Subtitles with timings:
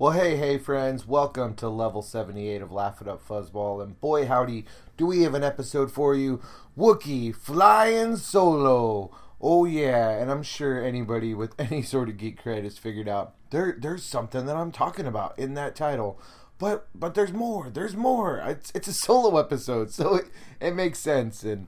[0.00, 3.82] Well, hey, hey, friends, welcome to level 78 of Laugh It Up Fuzzball.
[3.82, 4.64] And boy, howdy,
[4.96, 6.40] do we have an episode for you
[6.74, 9.14] Wookiee Flying Solo.
[9.42, 13.34] Oh, yeah, and I'm sure anybody with any sort of geek cred has figured out
[13.50, 16.18] there, there's something that I'm talking about in that title.
[16.56, 17.68] But but there's more.
[17.68, 18.38] There's more.
[18.38, 20.24] It's, it's a solo episode, so it,
[20.62, 21.44] it makes sense.
[21.44, 21.66] And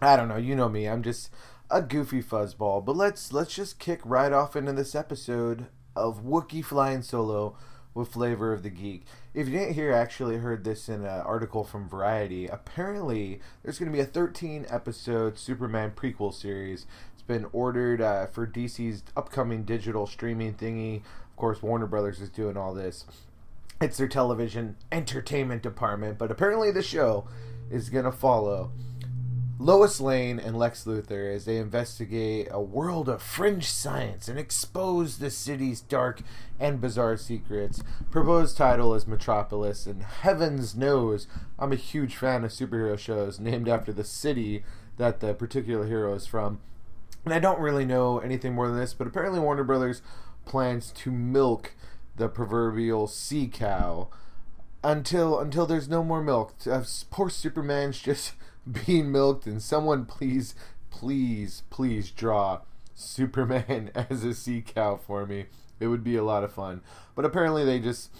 [0.00, 0.38] I don't know.
[0.38, 0.88] You know me.
[0.88, 1.28] I'm just
[1.70, 2.82] a goofy fuzzball.
[2.82, 7.56] But let's let's just kick right off into this episode of Wookiee Flying Solo
[7.94, 9.04] with Flavor of the Geek.
[9.34, 12.46] If you didn't hear, I actually heard this in an article from Variety.
[12.46, 16.86] Apparently, there's going to be a 13 episode Superman prequel series.
[17.12, 20.98] It's been ordered uh, for DC's upcoming digital streaming thingy.
[20.98, 23.04] Of course, Warner Brothers is doing all this.
[23.80, 27.26] It's their television entertainment department, but apparently the show
[27.70, 28.72] is going to follow
[29.60, 35.18] Lois Lane and Lex Luthor as they investigate a world of fringe science and expose
[35.18, 36.22] the city's dark
[36.58, 37.82] and bizarre secrets.
[38.10, 41.26] Proposed title is Metropolis, and heavens knows
[41.58, 44.64] I'm a huge fan of superhero shows named after the city
[44.96, 46.60] that the particular hero is from.
[47.26, 50.00] And I don't really know anything more than this, but apparently Warner Brothers
[50.46, 51.74] plans to milk
[52.16, 54.08] the proverbial sea cow
[54.82, 56.54] until until there's no more milk.
[56.66, 58.32] Uh, poor Superman's just
[58.86, 60.54] being milked, and someone please,
[60.90, 62.60] please, please draw
[62.94, 65.46] Superman as a sea cow for me.
[65.78, 66.82] It would be a lot of fun.
[67.14, 68.10] But apparently they just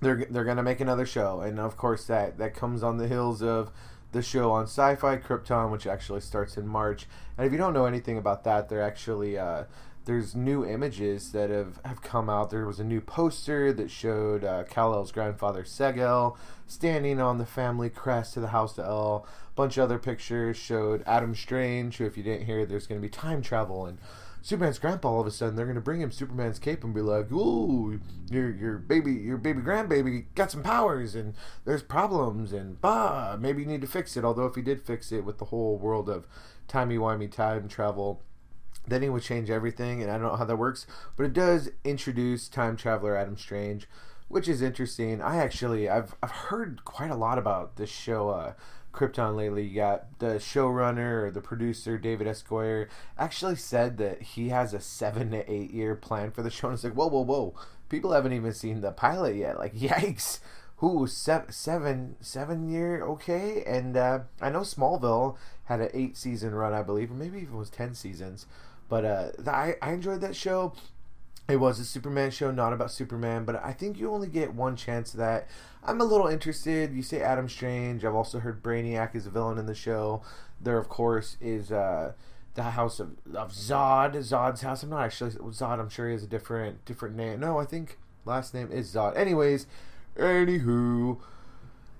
[0.00, 3.42] they're they're gonna make another show, and of course that that comes on the heels
[3.42, 3.70] of
[4.12, 7.06] the show on Sci-Fi Krypton, which actually starts in March.
[7.38, 9.64] And if you don't know anything about that, they're actually uh,
[10.04, 12.50] there's new images that have, have come out.
[12.50, 16.36] There was a new poster that showed uh, Kal-El's grandfather Seg-El
[16.66, 19.26] standing on the family crest to the House of El.
[19.60, 23.06] Bunch of other pictures showed Adam Strange, who, if you didn't hear, there's going to
[23.06, 23.98] be time travel and
[24.40, 25.10] Superman's grandpa.
[25.10, 28.00] All of a sudden, they're going to bring him Superman's cape and be like, "Ooh,
[28.30, 31.34] your your baby, your baby grandbaby got some powers, and
[31.66, 35.12] there's problems, and bah, maybe you need to fix it." Although, if he did fix
[35.12, 36.26] it with the whole world of
[36.66, 38.22] timey wimey time travel
[38.86, 41.68] then he would change everything, and I don't know how that works, but it does
[41.84, 43.86] introduce time traveler Adam Strange,
[44.28, 45.20] which is interesting.
[45.20, 48.54] I actually I've I've heard quite a lot about this show uh,
[48.92, 49.64] Krypton lately.
[49.64, 52.26] You got the showrunner or the producer David.
[52.26, 56.68] Goyer actually said that he has a seven to eight year plan for the show.
[56.68, 57.54] And it's like whoa whoa whoa,
[57.88, 59.58] people haven't even seen the pilot yet.
[59.58, 60.40] Like yikes.
[60.76, 63.62] Who seven seven seven year okay?
[63.66, 67.58] And uh, I know Smallville had an eight season run, I believe, or maybe even
[67.58, 68.46] was ten seasons.
[68.88, 70.72] But uh, I, I enjoyed that show.
[71.50, 74.76] It was a Superman show, not about Superman, but I think you only get one
[74.76, 75.48] chance that.
[75.82, 76.92] I'm a little interested.
[76.92, 78.04] You say Adam Strange.
[78.04, 80.22] I've also heard Brainiac is a villain in the show.
[80.60, 82.12] There, of course, is uh,
[82.54, 84.82] the house of, of Zod, Zod's house.
[84.82, 85.80] I'm not actually Zod.
[85.80, 87.40] I'm sure he has a different different name.
[87.40, 89.16] No, I think last name is Zod.
[89.16, 89.66] Anyways,
[90.16, 91.18] anywho,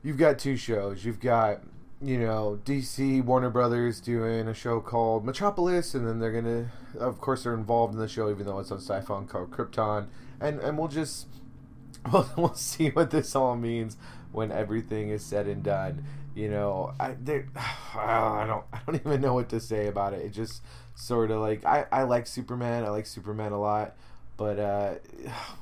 [0.03, 1.05] you've got two shows.
[1.05, 1.63] You've got
[2.03, 7.21] you know, DC Warner Brothers doing a show called Metropolis, and then they're gonna, of
[7.21, 10.07] course, they're involved in the show, even though it's on Sci-Fi called Krypton,
[10.41, 11.27] and and we'll just
[12.13, 13.97] we'll, we'll see what this all means
[14.33, 16.05] when everything is said and done.
[16.35, 17.09] You know, I
[17.95, 20.23] I don't I don't even know what to say about it.
[20.23, 20.63] It just
[20.95, 22.85] sort of like I I like Superman.
[22.85, 23.95] I like Superman a lot,
[24.39, 24.95] but uh,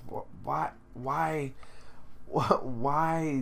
[0.44, 1.52] why why
[2.26, 3.40] why why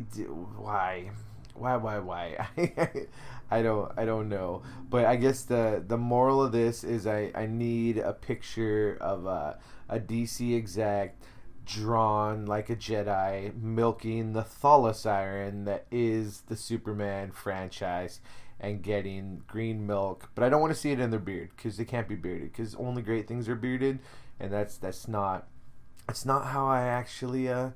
[0.56, 1.10] why
[1.58, 2.48] why why why?
[3.50, 4.62] I don't I don't know.
[4.88, 9.26] But I guess the the moral of this is I I need a picture of
[9.26, 9.58] a
[9.88, 11.16] a DC exec
[11.64, 14.94] drawn like a Jedi milking the Thala
[15.64, 18.20] that is the Superman franchise
[18.60, 20.30] and getting green milk.
[20.34, 22.52] But I don't want to see it in their beard because they can't be bearded
[22.52, 23.98] because only great things are bearded
[24.40, 25.46] and that's that's not
[26.06, 27.70] that's not how I actually uh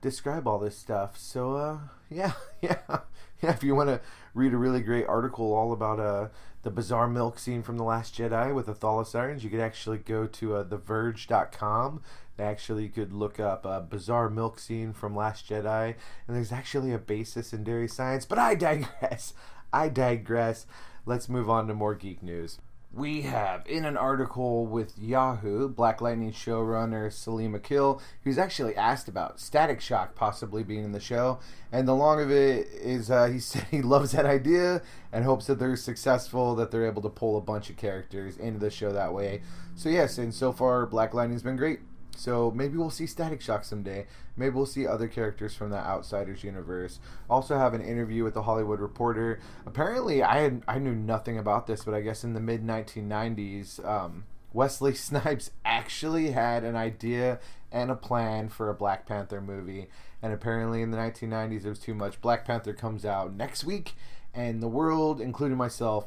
[0.00, 1.16] describe all this stuff.
[1.18, 1.78] So uh
[2.10, 3.00] yeah yeah
[3.42, 4.00] yeah, if you want to
[4.34, 6.28] read a really great article all about uh,
[6.62, 10.26] the bizarre milk scene from The Last Jedi with the Thala-sirens, you could actually go
[10.26, 12.02] to uh, TheVerge.com.
[12.36, 15.94] They actually could look up a bizarre milk scene from Last Jedi,
[16.26, 18.24] and there's actually a basis in dairy science.
[18.24, 19.34] But I digress.
[19.72, 20.66] I digress.
[21.06, 22.58] Let's move on to more geek news.
[22.96, 29.08] We have in an article with Yahoo, Black Lightning showrunner Salim Akil, who's actually asked
[29.08, 31.40] about Static Shock possibly being in the show.
[31.72, 34.82] And the long of it is uh, he said he loves that idea
[35.12, 38.60] and hopes that they're successful, that they're able to pull a bunch of characters into
[38.60, 39.42] the show that way.
[39.74, 41.80] So, yes, and so far, Black Lightning's been great.
[42.16, 44.06] So maybe we'll see Static Shock someday.
[44.36, 47.00] Maybe we'll see other characters from the Outsiders universe.
[47.28, 49.40] Also have an interview with the Hollywood Reporter.
[49.66, 53.84] Apparently, I had I knew nothing about this, but I guess in the mid 1990s,
[53.86, 57.40] um, Wesley Snipes actually had an idea
[57.72, 59.88] and a plan for a Black Panther movie.
[60.22, 62.20] And apparently, in the 1990s, it was too much.
[62.20, 63.94] Black Panther comes out next week,
[64.32, 66.06] and the world, including myself,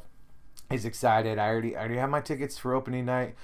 [0.70, 1.38] is excited.
[1.38, 3.34] I already I already have my tickets for opening night.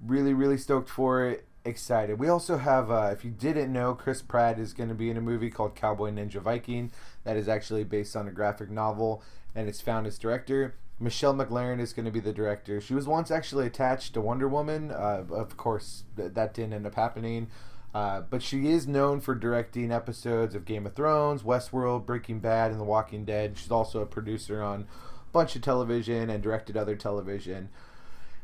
[0.00, 2.18] Really, really stoked for it excited.
[2.18, 5.16] We also have, uh, if you didn't know, Chris Pratt is going to be in
[5.16, 6.90] a movie called Cowboy Ninja Viking
[7.24, 9.22] that is actually based on a graphic novel,
[9.54, 10.74] and it's found its director.
[10.98, 12.80] Michelle MacLaren is going to be the director.
[12.80, 14.90] She was once actually attached to Wonder Woman.
[14.90, 17.48] Uh, of course, th- that didn't end up happening.
[17.94, 22.70] Uh, but she is known for directing episodes of Game of Thrones, Westworld, Breaking Bad,
[22.70, 23.56] and The Walking Dead.
[23.56, 27.70] She's also a producer on a bunch of television and directed other television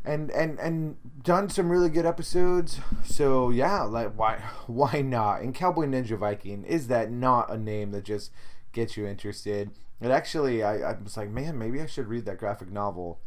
[0.06, 2.80] and and and done some really good episodes.
[3.04, 4.36] So yeah, like why
[4.66, 5.42] why not?
[5.42, 8.30] And Cowboy Ninja Viking is that not a name that just
[8.72, 9.70] gets you interested?
[10.00, 13.18] It actually, I, I was like, man, maybe I should read that graphic novel.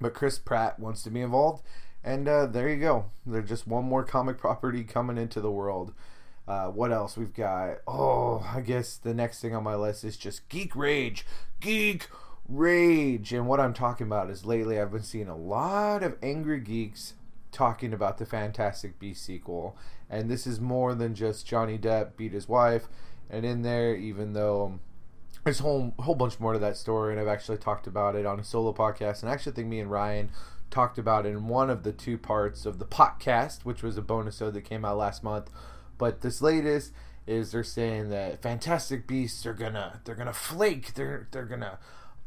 [0.00, 1.62] But Chris Pratt wants to be involved,
[2.02, 3.06] and uh, there you go.
[3.24, 5.92] There's just one more comic property coming into the world.
[6.48, 7.78] Uh, what else we've got?
[7.86, 11.26] Oh, I guess the next thing on my list is just Geek Rage.
[11.60, 12.08] Geek
[12.48, 13.32] rage.
[13.32, 17.14] And what I'm talking about is lately I've been seeing a lot of angry geeks
[17.52, 19.76] talking about the Fantastic Beast sequel.
[20.08, 22.88] And this is more than just Johnny Depp beat his wife.
[23.28, 24.78] And in there, even though
[25.44, 28.26] there's a whole, whole bunch more to that story, and I've actually talked about it
[28.26, 29.22] on a solo podcast.
[29.22, 30.30] And I actually think me and Ryan
[30.70, 34.02] talked about it in one of the two parts of the podcast, which was a
[34.02, 35.50] bonus show that came out last month.
[35.98, 36.92] But this latest
[37.26, 40.94] is they're saying that Fantastic Beasts are gonna they're gonna flake.
[40.94, 41.78] They're they're gonna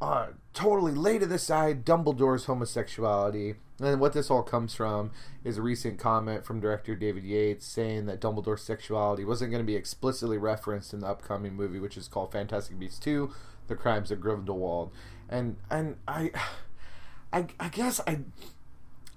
[0.02, 3.56] uh, totally lay to the side Dumbledore's homosexuality.
[3.82, 5.12] And what this all comes from
[5.44, 9.68] is a recent comment from director David Yates saying that Dumbledore's sexuality wasn't going to
[9.68, 13.32] be explicitly referenced in the upcoming movie, which is called Fantastic Beasts 2
[13.68, 14.92] The Crimes of Grindelwald.
[15.30, 16.32] And and I
[17.34, 18.20] I, I guess I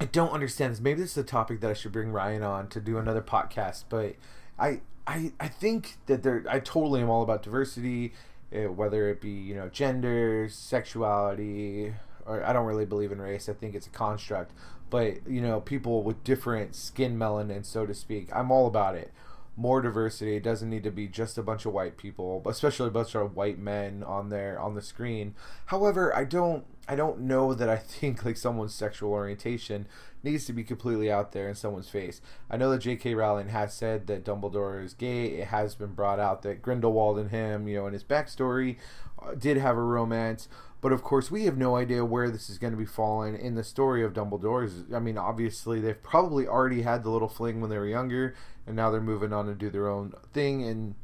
[0.00, 0.81] I don't understand this.
[0.81, 3.85] Maybe this is a topic that I should bring Ryan on to do another podcast,
[3.88, 4.17] but
[4.58, 8.12] I I, I think that there I totally am all about diversity
[8.52, 11.94] it, whether it be you know gender, sexuality,
[12.26, 13.49] or I don't really believe in race.
[13.49, 14.52] I think it's a construct.
[14.90, 19.10] But you know, people with different skin melanin, so to speak, I'm all about it.
[19.56, 20.37] More diversity.
[20.37, 23.37] It doesn't need to be just a bunch of white people, especially a bunch of
[23.37, 25.34] white men on there on the screen.
[25.66, 29.87] However, I don't I don't know that I think like someone's sexual orientation
[30.23, 32.20] needs to be completely out there in someone's face.
[32.50, 33.14] I know that J.K.
[33.14, 35.26] Rowling has said that Dumbledore is gay.
[35.26, 38.76] It has been brought out that Grindelwald and him, you know, in his backstory,
[39.20, 40.49] uh, did have a romance.
[40.81, 43.55] But of course, we have no idea where this is going to be falling in
[43.55, 44.93] the story of Dumbledore's.
[44.93, 48.35] I mean, obviously, they've probably already had the little fling when they were younger,
[48.67, 50.64] and now they're moving on to do their own thing.
[50.64, 50.96] And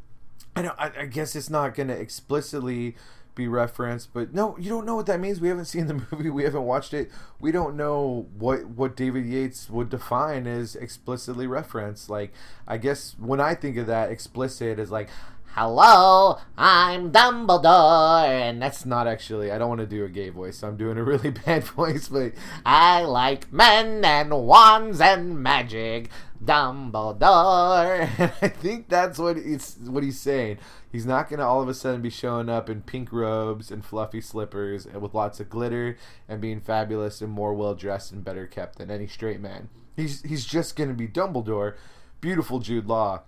[0.57, 2.97] I, I guess it's not going to explicitly
[3.39, 4.13] be referenced.
[4.13, 5.41] But no, you don't know what that means.
[5.41, 6.29] We haven't seen the movie.
[6.29, 7.11] We haven't watched it.
[7.41, 12.11] We don't know what what David Yates would define as explicitly referenced.
[12.11, 12.35] Like
[12.67, 15.09] I guess when I think of that, explicit is like.
[15.53, 19.51] Hello, I'm Dumbledore, and that's not actually.
[19.51, 22.07] I don't want to do a gay voice, so I'm doing a really bad voice.
[22.07, 22.35] But
[22.65, 26.11] I like men and wands and magic,
[26.45, 28.09] Dumbledore.
[28.19, 30.59] And I think that's what it's what he's saying.
[30.91, 33.85] He's not going to all of a sudden be showing up in pink robes and
[33.85, 35.97] fluffy slippers and with lots of glitter
[36.29, 39.69] and being fabulous and more well dressed and better kept than any straight man.
[39.97, 41.75] He's he's just going to be Dumbledore,
[42.21, 43.23] beautiful Jude Law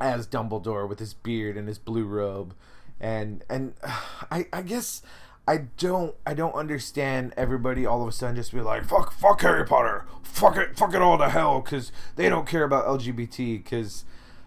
[0.00, 2.54] as Dumbledore with his beard and his blue robe.
[3.00, 3.74] And and
[4.30, 5.02] I I guess
[5.46, 9.42] I don't I don't understand everybody all of a sudden just be like fuck fuck
[9.42, 13.62] Harry Potter fuck it fuck it all to hell because they don't care about LGBT
[13.62, 14.04] because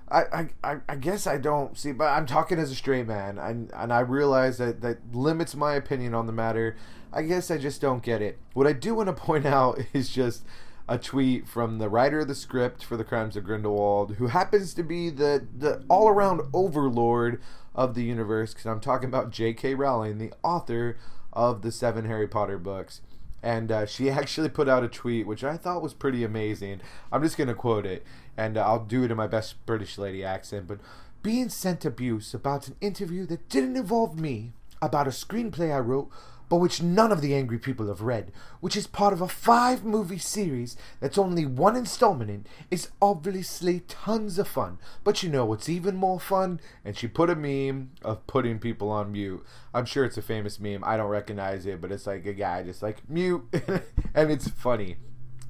[0.09, 3.71] I, I, I guess I don't see, but I'm talking as a straight man, and,
[3.73, 6.77] and I realize that that limits my opinion on the matter.
[7.11, 8.37] I guess I just don't get it.
[8.53, 10.43] What I do want to point out is just
[10.87, 14.73] a tweet from the writer of the script for The Crimes of Grindelwald, who happens
[14.75, 17.41] to be the, the all around overlord
[17.75, 19.75] of the universe, because I'm talking about J.K.
[19.75, 20.97] Rowling, the author
[21.33, 23.01] of the seven Harry Potter books.
[23.43, 26.79] And uh, she actually put out a tweet, which I thought was pretty amazing.
[27.11, 28.05] I'm just going to quote it
[28.37, 30.79] and I'll do it in my best British lady accent, but
[31.23, 36.09] being sent abuse about an interview that didn't involve me, about a screenplay I wrote,
[36.49, 39.83] but which none of the angry people have read, which is part of a five
[39.83, 44.77] movie series that's only one installment in, is obviously tons of fun.
[45.03, 46.61] But you know what's even more fun?
[46.85, 49.43] And she put a meme of putting people on mute.
[49.73, 50.83] I'm sure it's a famous meme.
[50.85, 53.43] I don't recognize it, but it's like a guy just like mute,
[54.13, 54.97] and it's funny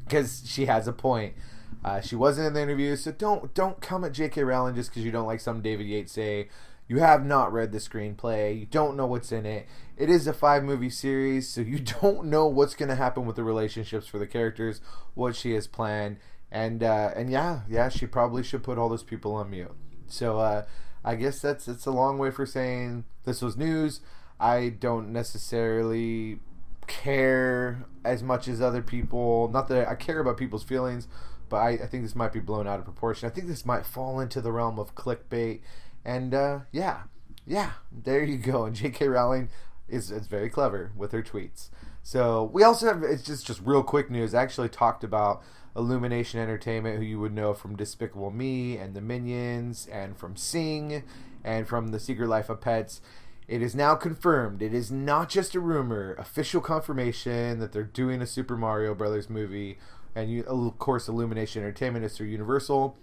[0.06, 1.36] because she has a point.
[1.84, 4.44] Uh, she wasn't in the interview, so don't don't come at J.K.
[4.44, 6.50] Rowling just because you don't like some David Yates say.
[6.90, 8.58] You have not read the screenplay.
[8.58, 9.68] You don't know what's in it.
[9.98, 13.36] It is a five movie series, so you don't know what's going to happen with
[13.36, 14.80] the relationships for the characters,
[15.14, 16.18] what she has planned,
[16.52, 19.76] and uh, and yeah, yeah, she probably should put all those people on mute.
[20.08, 20.66] So uh,
[21.04, 24.02] I guess that's it's a long way for saying this was news.
[24.40, 26.40] I don't necessarily
[26.88, 29.50] care as much as other people.
[29.50, 31.08] Not that I care about people's feelings,
[31.50, 33.30] but I, I think this might be blown out of proportion.
[33.30, 35.62] I think this might fall into the realm of clickbait
[36.08, 37.02] and uh, yeah,
[37.46, 38.66] yeah, there you go.
[38.66, 39.10] And J.K.
[39.10, 39.50] Rowling
[39.88, 41.70] is, is very clever with her tweets.
[42.02, 44.34] So we also have it's just just real quick news.
[44.34, 45.44] I actually talked about
[45.76, 51.04] Illumination Entertainment, who you would know from Despicable Me and the Minions, and from Sing,
[51.44, 53.02] and from The Secret Life of Pets.
[53.50, 54.62] It is now confirmed.
[54.62, 56.16] It is not just a rumor.
[56.16, 59.78] Official confirmation that they're doing a Super Mario Brothers movie,
[60.18, 62.98] and you, of course, Illumination Entertainment is through Universal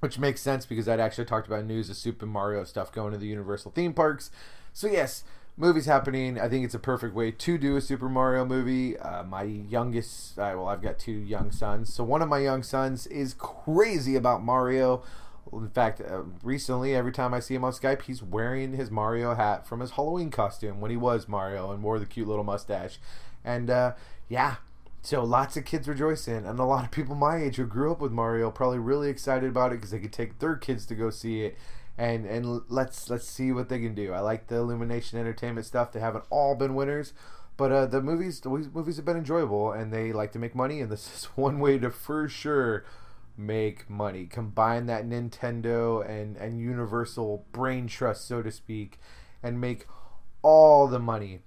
[0.00, 3.18] which makes sense because I'd actually talked about news of Super Mario stuff going to
[3.18, 4.30] the Universal theme parks.
[4.72, 5.24] So yes,
[5.56, 6.38] movies happening.
[6.38, 8.98] I think it's a perfect way to do a Super Mario movie.
[8.98, 11.92] Uh, my youngest, uh, well, I've got two young sons.
[11.92, 15.02] So one of my young sons is crazy about Mario.
[15.52, 19.34] In fact, uh, recently, every time I see him on Skype, he's wearing his Mario
[19.34, 22.98] hat from his Halloween costume when he was Mario and wore the cute little mustache.
[23.44, 23.92] And uh,
[24.28, 24.56] yeah,
[25.06, 27.92] so lots of kids rejoice in, and a lot of people my age who grew
[27.92, 30.96] up with Mario probably really excited about it because they could take their kids to
[30.96, 31.56] go see it,
[31.96, 34.12] and and let's let's see what they can do.
[34.12, 35.92] I like the Illumination Entertainment stuff.
[35.92, 37.12] They haven't all been winners,
[37.56, 40.80] but uh, the movies the movies have been enjoyable, and they like to make money,
[40.80, 42.84] and this is one way to for sure
[43.36, 44.26] make money.
[44.26, 48.98] Combine that Nintendo and and Universal brain trust, so to speak,
[49.40, 49.86] and make
[50.42, 51.42] all the money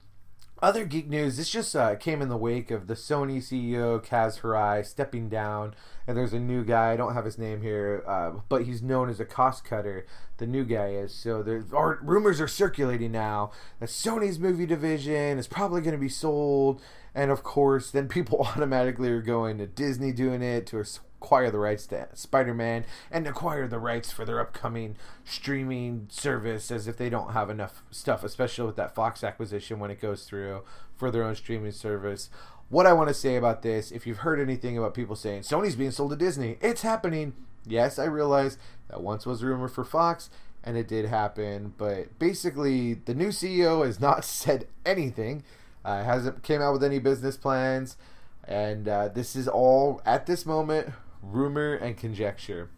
[0.61, 1.37] other geek news.
[1.37, 5.73] This just uh, came in the wake of the Sony CEO Kaz Hirai stepping down,
[6.07, 6.91] and there's a new guy.
[6.91, 10.05] I don't have his name here, uh, but he's known as a cost cutter.
[10.37, 11.13] The new guy is.
[11.13, 15.99] So there's are, rumors are circulating now that Sony's movie division is probably going to
[15.99, 16.81] be sold,
[17.15, 20.77] and of course, then people automatically are going to Disney doing it to
[21.21, 24.95] acquire the rights to Spider Man and acquire the rights for their upcoming
[25.25, 29.91] streaming service as if they don't have enough stuff, especially with that Fox acquisition when
[29.91, 30.63] it goes through
[30.95, 32.29] for their own streaming service.
[32.69, 35.75] What I want to say about this, if you've heard anything about people saying Sony's
[35.75, 37.33] being sold to Disney, it's happening.
[37.65, 38.57] Yes, I realize
[38.89, 40.29] that once was a rumor for Fox,
[40.63, 41.73] and it did happen.
[41.77, 45.43] But basically, the new CEO has not said anything.
[45.83, 47.97] Uh, hasn't came out with any business plans,
[48.45, 52.69] and uh, this is all at this moment rumor and conjecture.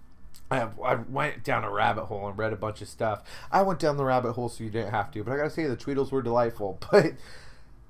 [0.49, 3.23] I, have, I went down a rabbit hole and read a bunch of stuff.
[3.51, 5.65] I went down the rabbit hole so you didn't have to, but I gotta say
[5.65, 6.79] the Tweedles were delightful.
[6.91, 7.13] But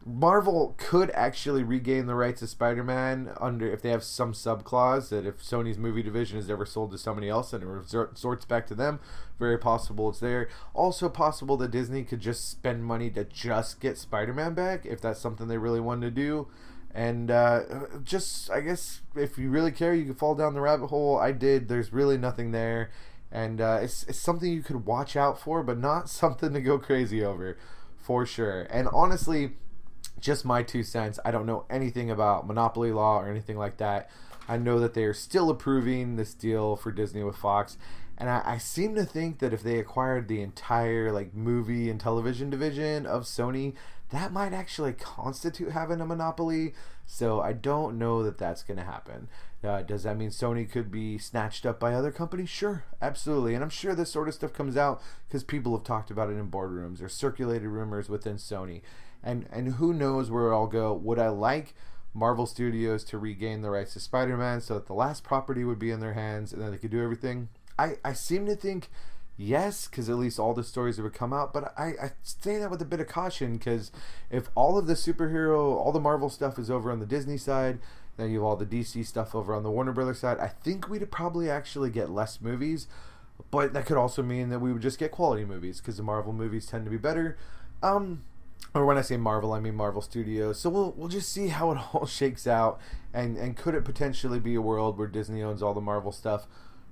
[0.05, 5.09] Marvel could actually regain the rights of Spider-Man under if they have some sub clause
[5.09, 8.65] that if Sony's movie division is ever sold to somebody else and it resorts back
[8.67, 8.99] to them,
[9.37, 10.49] very possible it's there.
[10.73, 15.19] Also possible that Disney could just spend money to just get Spider-Man back if that's
[15.19, 16.47] something they really wanted to do.
[16.93, 17.61] And uh,
[18.03, 21.17] just, I guess, if you really care, you can fall down the rabbit hole.
[21.17, 21.67] I did.
[21.67, 22.91] There's really nothing there.
[23.31, 26.77] And uh, it's, it's something you could watch out for, but not something to go
[26.77, 27.57] crazy over,
[27.97, 28.63] for sure.
[28.69, 29.53] And honestly,
[30.19, 31.19] just my two cents.
[31.25, 34.09] I don't know anything about monopoly law or anything like that.
[34.47, 37.77] I know that they are still approving this deal for Disney with Fox,
[38.17, 41.99] and I, I, seem to think that if they acquired the entire like movie and
[41.99, 43.73] television division of Sony,
[44.11, 46.73] that might actually constitute having a monopoly.
[47.05, 49.27] So I don't know that that's going to happen.
[49.63, 52.49] Uh, does that mean Sony could be snatched up by other companies?
[52.49, 53.53] Sure, absolutely.
[53.53, 56.37] And I'm sure this sort of stuff comes out because people have talked about it
[56.37, 58.81] in boardrooms or circulated rumors within Sony.
[59.23, 60.93] And and who knows where it'll go?
[60.93, 61.75] Would I like
[62.13, 65.91] Marvel Studios to regain the rights to Spider-Man so that the last property would be
[65.91, 67.49] in their hands and then they could do everything?
[67.77, 68.89] I, I seem to think
[69.41, 71.53] yes, because at least all the stories that would come out.
[71.53, 73.91] But I, I say that with a bit of caution because
[74.29, 77.79] if all of the superhero, all the Marvel stuff is over on the Disney side,
[78.17, 80.37] then you have all the DC stuff over on the Warner Brothers side.
[80.39, 82.87] I think we'd probably actually get less movies,
[83.49, 86.33] but that could also mean that we would just get quality movies because the Marvel
[86.33, 87.37] movies tend to be better.
[87.81, 88.23] Um,
[88.75, 90.59] or when I say Marvel, I mean Marvel Studios.
[90.59, 92.79] So we'll we'll just see how it all shakes out,
[93.13, 96.45] and and could it potentially be a world where Disney owns all the Marvel stuff?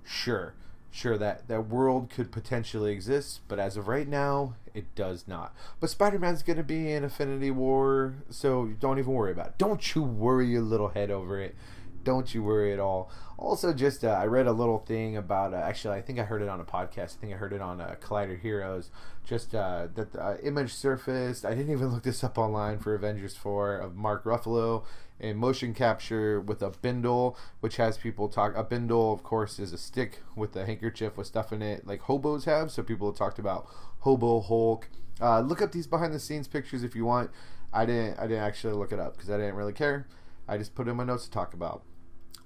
[0.04, 0.56] Sure
[0.92, 5.54] sure that that world could potentially exist, but as of right now, it does not.
[5.80, 9.58] But Spider-Man's to be in Infinity War, so don't even worry about it.
[9.58, 11.56] Don't you worry your little head over it.
[12.04, 13.12] Don't you worry at all.
[13.38, 15.54] Also, just uh, I read a little thing about.
[15.54, 17.18] Uh, actually, I think I heard it on a podcast.
[17.18, 18.90] I think I heard it on uh, Collider Heroes.
[19.26, 21.46] Just uh, that the uh, image surfaced.
[21.46, 24.84] I didn't even look this up online for Avengers Four of Mark Ruffalo
[25.20, 28.56] in motion capture with a bindle, which has people talk.
[28.56, 32.02] A bindle, of course, is a stick with a handkerchief with stuff in it, like
[32.02, 32.72] hobos have.
[32.72, 33.68] So people have talked about
[34.00, 34.90] hobo Hulk.
[35.22, 37.32] Uh, look up these behind the scenes pictures if you want.
[37.74, 38.18] I didn't.
[38.20, 40.08] I didn't actually look it up because I didn't really care.
[40.48, 41.84] I just put in my notes to talk about.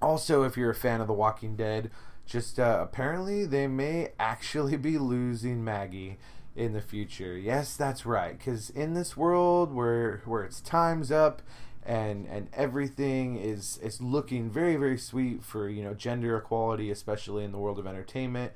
[0.02, 1.90] Also, if you're a fan of The Walking Dead,
[2.26, 6.18] just uh, apparently they may actually be losing Maggie
[6.56, 7.36] in the future.
[7.38, 8.36] Yes, that's right.
[8.36, 11.42] Because in this world where where it's time's up
[11.86, 17.44] and and everything is is looking very very sweet for you know gender equality, especially
[17.44, 18.52] in the world of entertainment.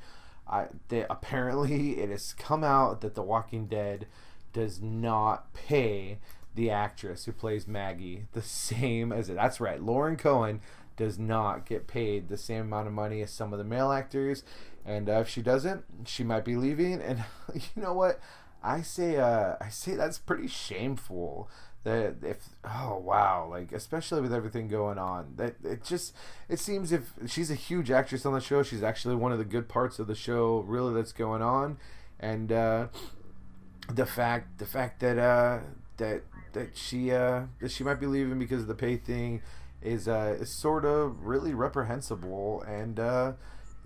[0.49, 4.06] I they, apparently it has come out that The Walking Dead
[4.52, 6.18] does not pay
[6.54, 9.35] the actress who plays Maggie the same as it.
[9.35, 10.61] That's right, Lauren Cohan
[10.97, 14.42] does not get paid the same amount of money as some of the male actors,
[14.85, 17.00] and uh, if she doesn't, she might be leaving.
[17.00, 18.20] And you know what?
[18.62, 21.49] I say, uh, I say that's pretty shameful.
[21.85, 26.14] That if oh wow, like especially with everything going on, that it just
[26.49, 29.44] it seems if she's a huge actress on the show, she's actually one of the
[29.44, 31.78] good parts of the show, really that's going on,
[32.18, 32.88] and uh,
[33.88, 35.61] the fact the fact that uh,
[35.99, 39.40] that that she uh, that she might be leaving because of the pay thing
[39.82, 42.62] is uh, is sort of really reprehensible.
[42.62, 43.32] And uh,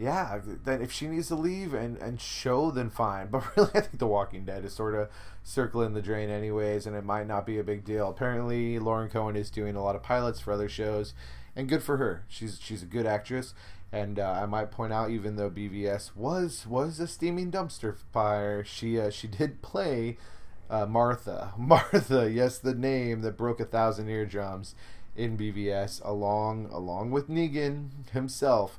[0.03, 3.27] yeah then if she needs to leave and, and show then fine.
[3.31, 5.09] But really i think the walking dead is sort of
[5.43, 8.11] circling the drain anyways and it might not be a big deal.
[8.11, 11.15] Apparently lauren Cohan is doing a lot of pilots for other shows
[11.55, 12.25] and good for her.
[12.29, 13.55] She's she's a good actress.
[13.95, 18.65] And uh, I might point out, even though BVS was was a steaming dumpster fire,
[18.65, 20.17] she uh, she did play
[20.71, 21.53] uh, Martha.
[21.59, 24.75] Martha, yes, the name that broke a thousand eardrums
[25.15, 28.79] in BVS, along along with Negan himself,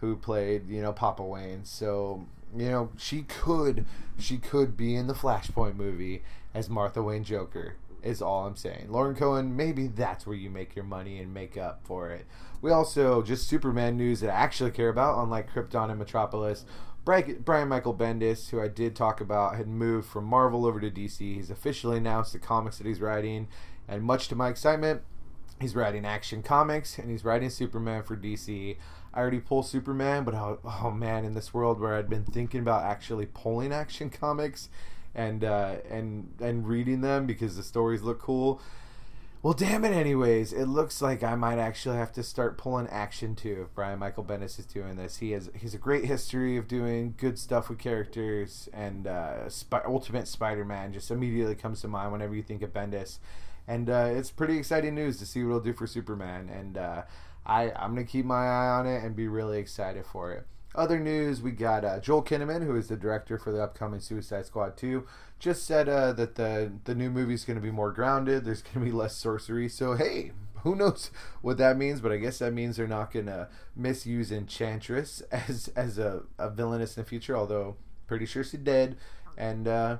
[0.00, 1.64] who played you know Papa Wayne.
[1.64, 3.86] So you know she could
[4.18, 6.22] she could be in the Flashpoint movie
[6.54, 7.76] as Martha Wayne Joker.
[8.02, 8.86] Is all I'm saying.
[8.88, 12.24] Lauren Cohan, maybe that's where you make your money and make up for it.
[12.62, 16.64] We also just Superman news that I actually care about, unlike Krypton and Metropolis.
[17.04, 21.18] Brian Michael Bendis, who I did talk about, had moved from Marvel over to DC.
[21.18, 23.48] He's officially announced the comics that he's writing,
[23.86, 25.02] and much to my excitement,
[25.60, 28.76] He's writing Action Comics and he's writing Superman for DC.
[29.12, 32.60] I already pull Superman, but oh, oh, man, in this world where I'd been thinking
[32.60, 34.68] about actually pulling Action Comics
[35.14, 38.60] and uh, and and reading them because the stories look cool.
[39.42, 39.92] Well, damn it.
[39.92, 43.62] Anyways, it looks like I might actually have to start pulling action too.
[43.64, 47.14] If Brian Michael Bendis is doing this, he has he's a great history of doing
[47.16, 52.34] good stuff with characters, and uh, Sp- Ultimate Spider-Man just immediately comes to mind whenever
[52.34, 53.18] you think of Bendis
[53.70, 56.48] and uh, it's pretty exciting news to see what it'll do for Superman.
[56.48, 57.02] And uh,
[57.44, 60.46] I I'm gonna keep my eye on it and be really excited for it.
[60.74, 64.46] Other news: we got uh, Joel Kinnaman, who is the director for the upcoming Suicide
[64.46, 65.04] Squad 2,
[65.38, 68.44] just said uh, that the the new movie is going to be more grounded.
[68.44, 69.68] There's going to be less sorcery.
[69.68, 71.10] So hey, who knows
[71.42, 72.00] what that means?
[72.00, 76.50] But I guess that means they're not going to misuse Enchantress as as a, a
[76.50, 77.36] villainess in the future.
[77.36, 77.76] Although
[78.06, 78.96] pretty sure she did,
[79.36, 79.96] and uh,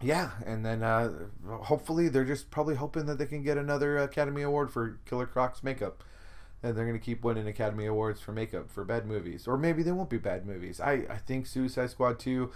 [0.00, 1.12] yeah, and then uh,
[1.46, 5.62] hopefully they're just probably hoping that they can get another Academy Award for Killer Croc's
[5.62, 6.02] makeup,
[6.62, 9.92] and they're gonna keep winning Academy Awards for makeup for bad movies, or maybe they
[9.92, 10.80] won't be bad movies.
[10.80, 12.50] I I think Suicide Squad two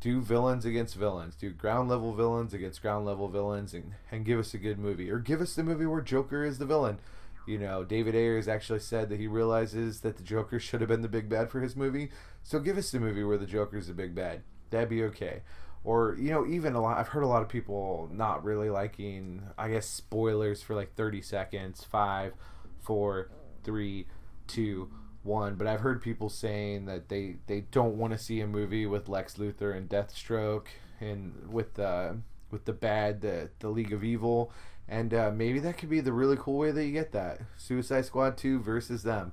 [0.00, 4.38] do villains against villains, do ground level villains against ground level villains, and and give
[4.38, 6.98] us a good movie, or give us the movie where Joker is the villain.
[7.46, 11.02] You know, David Ayers actually said that he realizes that the Joker should have been
[11.02, 12.10] the big bad for his movie,
[12.42, 14.42] so give us the movie where the Joker's the big bad.
[14.70, 15.42] That'd be okay
[15.84, 19.42] or you know even a lot i've heard a lot of people not really liking
[19.56, 22.34] i guess spoilers for like 30 seconds five
[22.80, 23.30] four
[23.62, 24.06] three
[24.46, 24.90] two
[25.22, 28.86] one but i've heard people saying that they they don't want to see a movie
[28.86, 30.66] with lex luthor and deathstroke
[31.00, 32.16] and with the
[32.50, 34.50] with the bad the the league of evil
[34.90, 38.04] and uh, maybe that could be the really cool way that you get that suicide
[38.04, 39.32] squad 2 versus them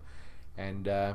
[0.58, 1.14] and uh,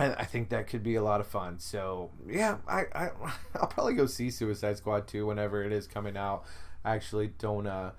[0.00, 1.58] I, think that could be a lot of fun.
[1.58, 3.10] So yeah, I, I
[3.56, 6.44] I'll probably go see Suicide Squad 2 whenever it is coming out.
[6.84, 7.90] I actually don't uh,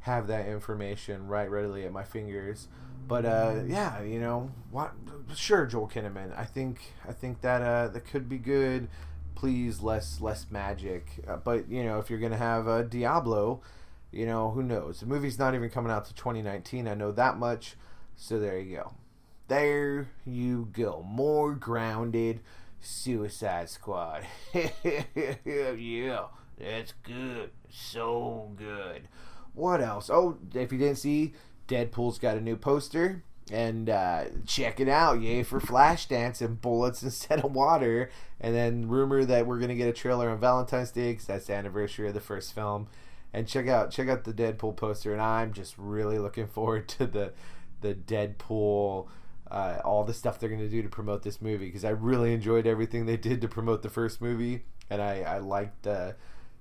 [0.00, 2.68] have that information right readily at my fingers.
[3.06, 4.92] But uh, yeah, you know, what?
[5.34, 6.36] Sure, Joel Kinnaman.
[6.38, 8.88] I think I think that uh, that could be good.
[9.34, 11.06] Please, less less magic.
[11.26, 13.62] Uh, but you know, if you're gonna have a Diablo,
[14.10, 15.00] you know, who knows?
[15.00, 16.86] The movie's not even coming out to 2019.
[16.86, 17.76] I know that much.
[18.16, 18.92] So there you go
[19.48, 21.04] there you go.
[21.06, 22.40] More grounded.
[22.80, 24.24] Suicide Squad.
[24.54, 27.50] yeah, that's good.
[27.70, 29.08] So good.
[29.58, 30.08] What else?
[30.08, 31.32] Oh, if you didn't see,
[31.66, 33.24] Deadpool's got a new poster.
[33.50, 38.10] And uh, check it out, yay for Flashdance and bullets instead of water.
[38.40, 41.54] And then rumor that we're gonna get a trailer on Valentine's Day because that's the
[41.54, 42.88] anniversary of the first film.
[43.32, 45.12] And check out check out the Deadpool poster.
[45.12, 47.32] And I'm just really looking forward to the
[47.80, 49.08] the Deadpool,
[49.50, 52.66] uh, all the stuff they're gonna do to promote this movie because I really enjoyed
[52.66, 56.16] everything they did to promote the first movie, and I I liked the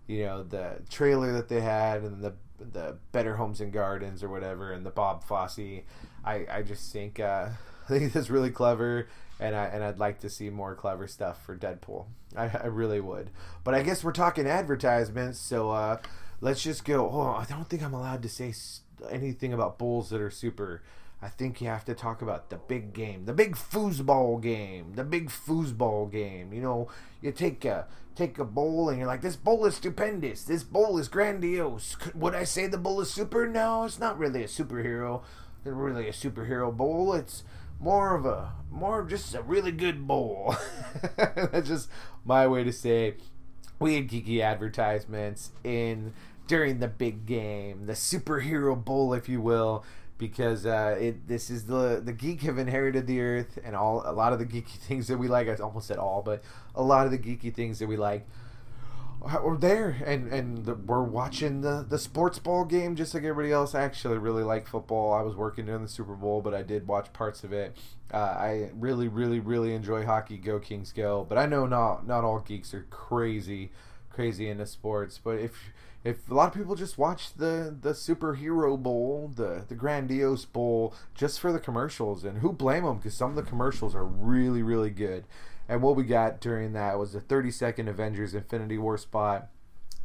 [0.08, 4.30] you know the trailer that they had and the the Better Homes and Gardens or
[4.30, 5.84] whatever, and the Bob Fosse.
[6.26, 7.50] I, I just think uh,
[7.90, 9.08] I think that's really clever,
[9.40, 12.06] and I and I'd like to see more clever stuff for Deadpool.
[12.36, 13.30] I, I really would.
[13.64, 15.98] But I guess we're talking advertisements, so uh,
[16.42, 17.10] let's just go.
[17.10, 18.54] Oh, I don't think I'm allowed to say
[19.10, 20.82] anything about bulls that are super.
[21.20, 25.04] I think you have to talk about the big game, the big foosball game, the
[25.04, 26.54] big foosball game.
[26.54, 26.90] You know,
[27.22, 30.44] you take a take a bowl and you're like, this bowl is stupendous.
[30.44, 31.96] This bowl is grandiose.
[32.16, 33.48] Would I say the bowl is super?
[33.48, 35.22] No, it's not really a superhero.
[35.64, 37.14] It's really a superhero bowl.
[37.14, 37.44] It's
[37.80, 40.56] more of a more of just a really good bowl.
[41.16, 41.90] That's just
[42.26, 43.16] my way to say
[43.80, 46.14] we had geeky advertisements in
[46.48, 49.84] during the big game, the superhero bowl, if you will
[50.18, 54.12] because uh, it this is the the geek have inherited the earth and all a
[54.12, 55.48] lot of the geeky things that we like.
[55.48, 56.44] I almost said all, but
[56.76, 58.28] a lot of the geeky things that we like
[59.22, 63.52] are there, and and the, we're watching the the sports ball game just like everybody
[63.52, 63.74] else.
[63.74, 65.14] I actually really like football.
[65.14, 67.76] I was working during the Super Bowl, but I did watch parts of it.
[68.14, 70.38] Uh, I really, really, really enjoy hockey.
[70.38, 71.26] Go Kings, go!
[71.28, 73.72] But I know not not all geeks are crazy,
[74.10, 75.20] crazy into sports.
[75.22, 75.54] But if
[76.08, 80.94] if a lot of people just watch the the superhero bowl, the the grandiose bowl,
[81.14, 82.98] just for the commercials, and who blame them?
[82.98, 85.26] Because some of the commercials are really really good.
[85.68, 89.50] And what we got during that was a 30 second Avengers Infinity War spot.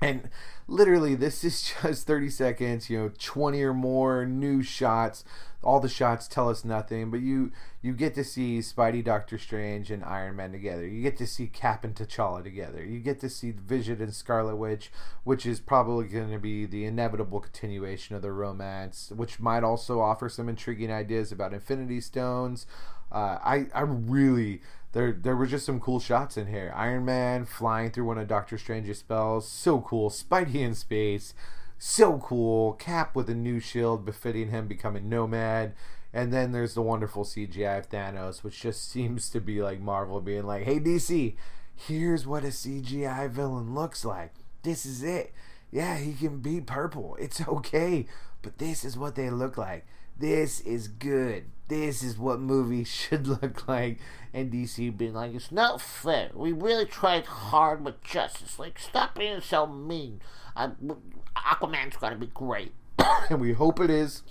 [0.03, 0.29] And
[0.67, 5.25] literally, this is just 30 seconds, you know, 20 or more new shots
[5.63, 9.91] all the shots tell us nothing, but you you get to see Spidey, Doctor Strange,
[9.91, 10.87] and Iron Man together.
[10.87, 12.85] You get to see Cap and T'Challa together.
[12.85, 14.91] You get to see Vision and Scarlet Witch,
[15.25, 20.01] which is probably going to be the inevitable continuation of the romance, which might also
[20.01, 22.67] offer some intriguing ideas about Infinity Stones.
[23.11, 24.63] Uh, I I really
[24.93, 26.73] there there were just some cool shots in here.
[26.77, 30.11] Iron Man flying through one of Doctor Strange's spells, so cool.
[30.11, 31.35] Spidey in space
[31.83, 32.75] so cool.
[32.75, 35.75] Cap with a new shield befitting him becoming Nomad.
[36.13, 40.21] And then there's the wonderful CGI of Thanos, which just seems to be like Marvel
[40.21, 41.35] being like, hey, DC,
[41.75, 44.33] here's what a CGI villain looks like.
[44.63, 45.33] This is it.
[45.73, 47.17] Yeah, he can be purple.
[47.19, 48.07] It's okay.
[48.43, 49.85] But this is what they look like.
[50.17, 51.47] This is good.
[51.73, 53.99] This is what movies should look like.
[54.35, 56.31] And DC being like, it's not fair.
[56.35, 60.21] We really tried hard with Justice League, Stop being so mean.
[60.55, 62.73] Aquaman's gonna be great,
[63.31, 64.23] and we hope it is.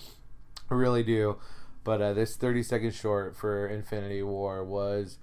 [0.69, 1.37] I really do.
[1.83, 5.17] But uh, this 30 second short for Infinity War was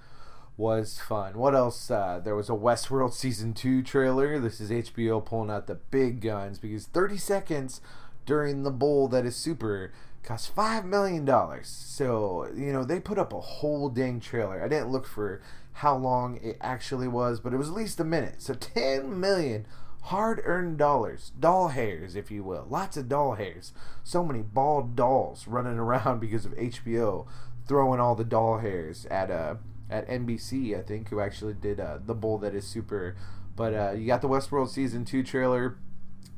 [0.57, 1.39] was fun.
[1.39, 1.89] What else?
[1.89, 4.41] Uh, there was a Westworld season two trailer.
[4.41, 7.81] This is HBO pulling out the big guns because 30 seconds
[8.27, 9.93] during the bowl that is super
[10.29, 11.67] cost five million dollars.
[11.69, 14.63] So you know they put up a whole dang trailer.
[14.63, 15.41] I didn't look for
[15.73, 18.43] how long it actually was, but it was at least a minute.
[18.43, 19.65] So 10 million
[20.03, 22.67] hard earned dollars, doll hairs, if you will.
[22.69, 23.73] Lots of doll hairs.
[24.05, 27.27] So many bald dolls running around because of HBO
[27.67, 29.57] throwing all the doll hairs at uh
[29.91, 33.17] at NBC, I think, who actually did uh, the bowl that is super.
[33.57, 35.79] But uh, you got the Westworld season two trailer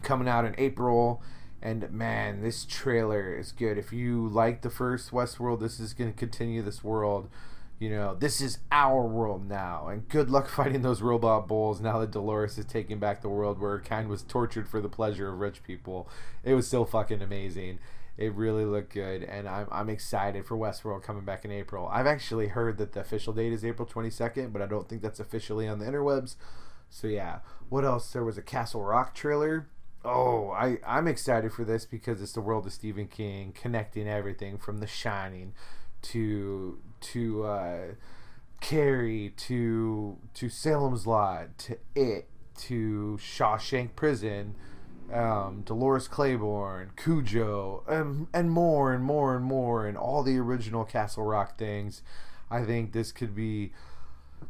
[0.04, 1.20] coming out in April.
[1.62, 3.76] And man, this trailer is good.
[3.76, 7.28] If you like the first Westworld, this is going to continue this world
[7.80, 11.98] you know, this is our world now, and good luck fighting those robot bulls now
[11.98, 15.32] that Dolores is taking back the world where her kind was tortured for the pleasure
[15.32, 16.08] of rich people.
[16.44, 17.78] It was so fucking amazing.
[18.18, 21.88] It really looked good, and I'm, I'm excited for Westworld coming back in April.
[21.90, 25.20] I've actually heard that the official date is April 22nd, but I don't think that's
[25.20, 26.36] officially on the interwebs.
[26.90, 27.38] So yeah,
[27.70, 28.12] what else?
[28.12, 29.68] There was a Castle Rock trailer.
[30.04, 34.56] Oh, I, I'm excited for this because it's the world of Stephen King, connecting everything
[34.56, 35.52] from The Shining
[36.02, 37.80] to to uh,
[38.60, 42.28] Carrie to to Salem's Lot to It
[42.60, 44.54] to Shawshank Prison,
[45.12, 50.86] um, Dolores Claiborne, Cujo, and and more and more and more and all the original
[50.86, 52.00] Castle Rock things.
[52.50, 53.72] I think this could be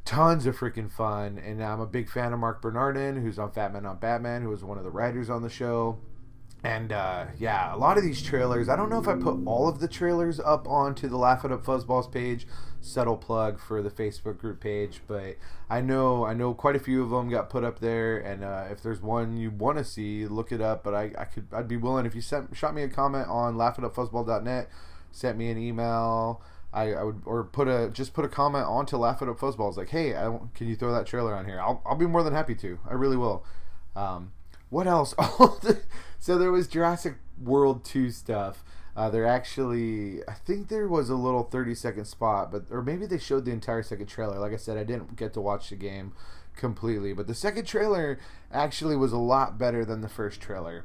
[0.05, 1.39] tons of freaking fun.
[1.39, 4.49] And I'm a big fan of Mark Bernardin, who's on Fat Man on Batman, who
[4.49, 5.99] was one of the writers on the show.
[6.63, 8.69] and uh, yeah, a lot of these trailers.
[8.69, 11.53] I don't know if I put all of the trailers up onto the Laugh It
[11.53, 12.47] Up Fuzzballs page.
[12.83, 15.37] Subtle plug for the Facebook group page, but
[15.69, 18.19] I know I know quite a few of them got put up there.
[18.19, 20.83] And uh, if there's one you want to see, look it up.
[20.83, 23.57] But I, I could I'd be willing if you sent shot me a comment on
[23.57, 24.71] laughitupfuzzball.net,
[25.13, 26.43] sent me an email.
[26.73, 29.77] I, I would or put a just put a comment onto Laugh It Up Fuzzballs
[29.77, 31.61] like, hey, I, can you throw that trailer on here?
[31.61, 32.79] I'll, I'll be more than happy to.
[32.89, 33.45] I really will.
[33.97, 34.33] Um,
[34.69, 35.15] what else?
[36.19, 38.63] so there was Jurassic World 2 stuff.
[38.97, 43.07] Uh, there actually, I think there was a little 30 second spot, but or maybe
[43.07, 44.39] they showed the entire second trailer.
[44.39, 46.13] Like I said, I didn't get to watch the game
[46.57, 48.19] completely, but the second trailer
[48.53, 50.85] actually was a lot better than the first trailer.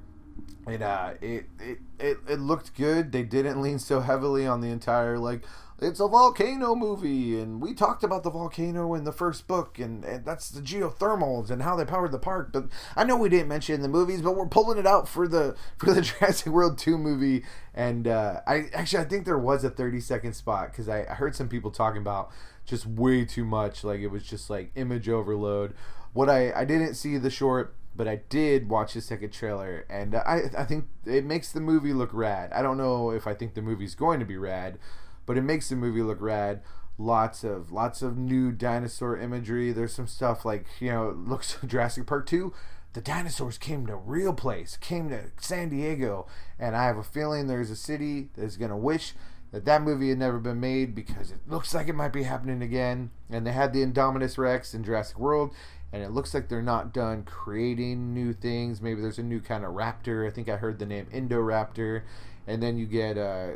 [0.67, 3.11] It uh, it, it it it looked good.
[3.11, 5.43] They didn't lean so heavily on the entire like
[5.81, 10.05] it's a volcano movie and we talked about the volcano in the first book and,
[10.05, 13.49] and, that's the geothermals and how they powered the park but i know we didn't
[13.49, 16.77] mention in the movies but we're pulling it out for the for the jurassic world
[16.77, 20.88] 2 movie and uh, i actually i think there was a 30 second spot because
[20.88, 22.31] I, I heard some people talking about
[22.65, 25.73] just way too much like it was just like image overload
[26.13, 30.15] what i i didn't see the short but I did watch the second trailer, and
[30.15, 32.51] I I think it makes the movie look rad.
[32.51, 34.77] I don't know if I think the movie's going to be rad,
[35.25, 36.61] but it makes the movie look rad.
[36.97, 39.71] Lots of lots of new dinosaur imagery.
[39.71, 42.53] There's some stuff like you know looks Jurassic Park two.
[42.93, 47.47] The dinosaurs came to real place, came to San Diego, and I have a feeling
[47.47, 49.13] there's a city that's gonna wish
[49.51, 52.61] that that movie had never been made because it looks like it might be happening
[52.61, 53.11] again.
[53.29, 55.53] And they had the Indominus Rex in Jurassic World,
[55.93, 58.81] and it looks like they're not done creating new things.
[58.81, 60.27] Maybe there's a new kind of raptor.
[60.27, 62.03] I think I heard the name Indoraptor,
[62.45, 63.51] and then you get uh,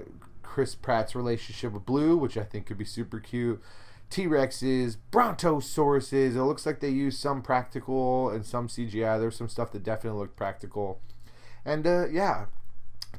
[0.49, 3.62] Chris Pratt's relationship with Blue, which I think could be super cute.
[4.09, 6.35] T Rexes, Brontosauruses.
[6.35, 9.19] It looks like they use some practical and some CGI.
[9.19, 11.01] There's some stuff that definitely looked practical.
[11.63, 12.47] And uh, yeah,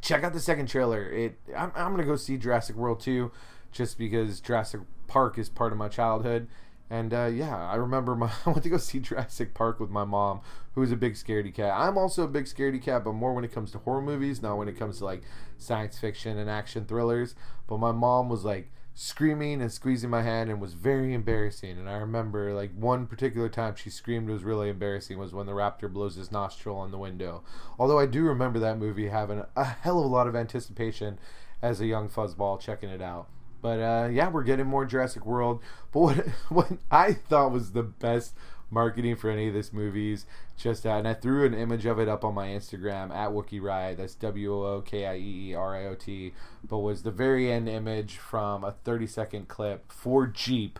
[0.00, 1.08] check out the second trailer.
[1.08, 3.30] It I'm, I'm gonna go see Jurassic World 2
[3.70, 6.48] just because Jurassic Park is part of my childhood
[6.90, 10.04] and uh, yeah, I remember my, I went to go see Jurassic Park with my
[10.04, 10.40] mom,
[10.74, 11.72] who's a big scaredy cat.
[11.74, 14.58] I'm also a big scaredy cat, but more when it comes to horror movies, not
[14.58, 15.22] when it comes to like
[15.56, 17.36] science fiction and action thrillers.
[17.68, 21.78] But my mom was like screaming and squeezing my hand and was very embarrassing.
[21.78, 25.52] And I remember like one particular time she screamed was really embarrassing was when the
[25.52, 27.44] raptor blows his nostril on the window.
[27.78, 31.20] Although I do remember that movie having a hell of a lot of anticipation
[31.62, 33.28] as a young fuzzball checking it out.
[33.60, 35.62] But uh, yeah, we're getting more Jurassic World.
[35.92, 36.16] But what
[36.48, 38.34] what I thought was the best
[38.70, 42.08] marketing for any of these movies, just uh, and I threw an image of it
[42.08, 43.98] up on my Instagram at Wookie Riot.
[43.98, 46.32] That's W O O K I E E R I O T.
[46.66, 50.78] But was the very end image from a 30 second clip for Jeep,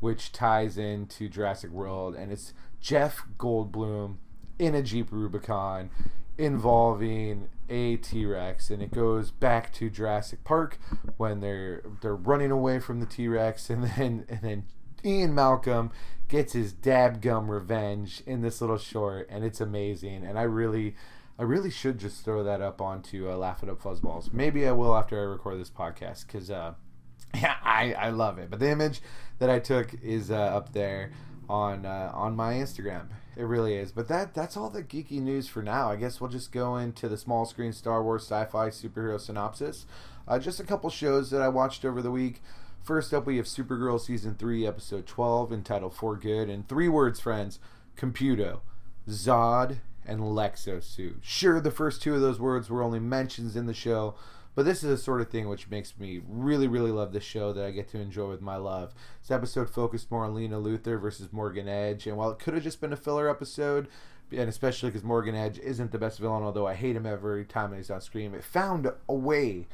[0.00, 4.16] which ties into Jurassic World, and it's Jeff Goldblum
[4.58, 5.90] in a Jeep Rubicon
[6.38, 10.78] involving a T-Rex and it goes back to Jurassic Park
[11.16, 14.64] when they're they're running away from the T-Rex and then and then
[15.04, 15.90] Ian Malcolm
[16.28, 20.94] gets his dab gum revenge in this little short and it's amazing and I really
[21.38, 24.32] I really should just throw that up onto uh, Laugh It Up Fuzzballs.
[24.32, 26.74] Maybe I will after I record this podcast because uh,
[27.34, 28.48] yeah, I, I love it.
[28.48, 29.02] But the image
[29.38, 31.12] that I took is uh, up there
[31.48, 33.92] on uh, on my Instagram it really is.
[33.92, 35.90] But that that's all the geeky news for now.
[35.90, 39.86] I guess we'll just go into the small screen Star Wars sci-fi superhero synopsis.
[40.26, 42.42] Uh, just a couple shows that I watched over the week.
[42.82, 47.20] First up, we have Supergirl season three, episode twelve, entitled "For Good." In three words,
[47.20, 47.58] friends:
[47.96, 48.60] Computo,
[49.08, 51.16] Zod, and Lexosuit.
[51.20, 54.14] Sure, the first two of those words were only mentions in the show,
[54.56, 57.52] but this is the sort of thing which makes me really, really love this show
[57.52, 58.94] that I get to enjoy with my love.
[59.20, 62.62] This episode focused more on Lena Luthor versus Morgan Edge, and while it could have
[62.64, 63.86] just been a filler episode,
[64.32, 67.76] and especially because Morgan Edge isn't the best villain, although I hate him every time
[67.76, 69.66] he's on screen, it found a way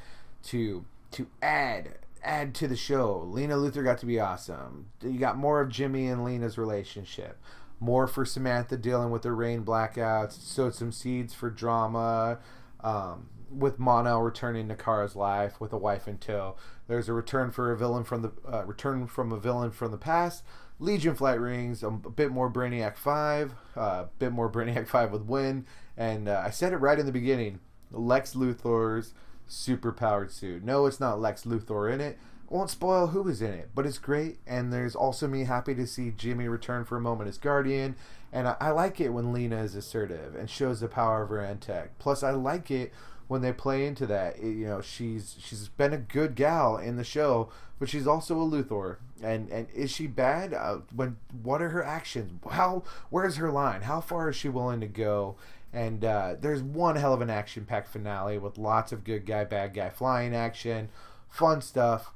[0.45, 3.25] to to add add to the show.
[3.27, 4.87] Lena Luthor got to be awesome.
[5.01, 7.39] You got more of Jimmy and Lena's relationship.
[7.81, 10.41] More for Samantha dealing with the Reign blackouts.
[10.41, 12.39] Sowed some seeds for drama.
[12.81, 16.57] Um, with Mon-El returning to Kara's life with a wife in tow.
[16.89, 19.99] There's a return for a villain from the uh, return from a villain from the
[19.99, 20.43] past.
[20.79, 25.23] Legion flight rings, a, bit more Brainiac Five, a uh, bit more Brainiac Five with
[25.23, 27.61] Winn, and uh, I said it right in the beginning.
[27.91, 29.15] Lex Luthor's
[29.49, 30.65] superpowered suit.
[30.65, 32.19] No, it's not Lex Luthor in it.
[32.49, 34.39] won't spoil who is in it, but it's great.
[34.47, 37.95] And there's also me happy to see Jimmy return for a moment as Guardian.
[38.33, 41.37] And I, I like it when Lena is assertive and shows the power of her
[41.37, 41.89] Antech.
[41.99, 42.93] Plus, I like it
[43.33, 44.37] when they play into that.
[44.37, 48.39] It, you know, she's she's been a good gal in the show, but she's also
[48.39, 48.99] a Luthor.
[49.23, 50.53] And and is she bad?
[50.53, 52.39] Uh, when what are her actions?
[52.51, 53.83] How where's her line?
[53.83, 55.37] How far is she willing to go?
[55.73, 59.45] And uh, there's one hell of an action packed finale with lots of good guy,
[59.45, 60.91] bad guy flying action,
[61.31, 62.13] fun stuff.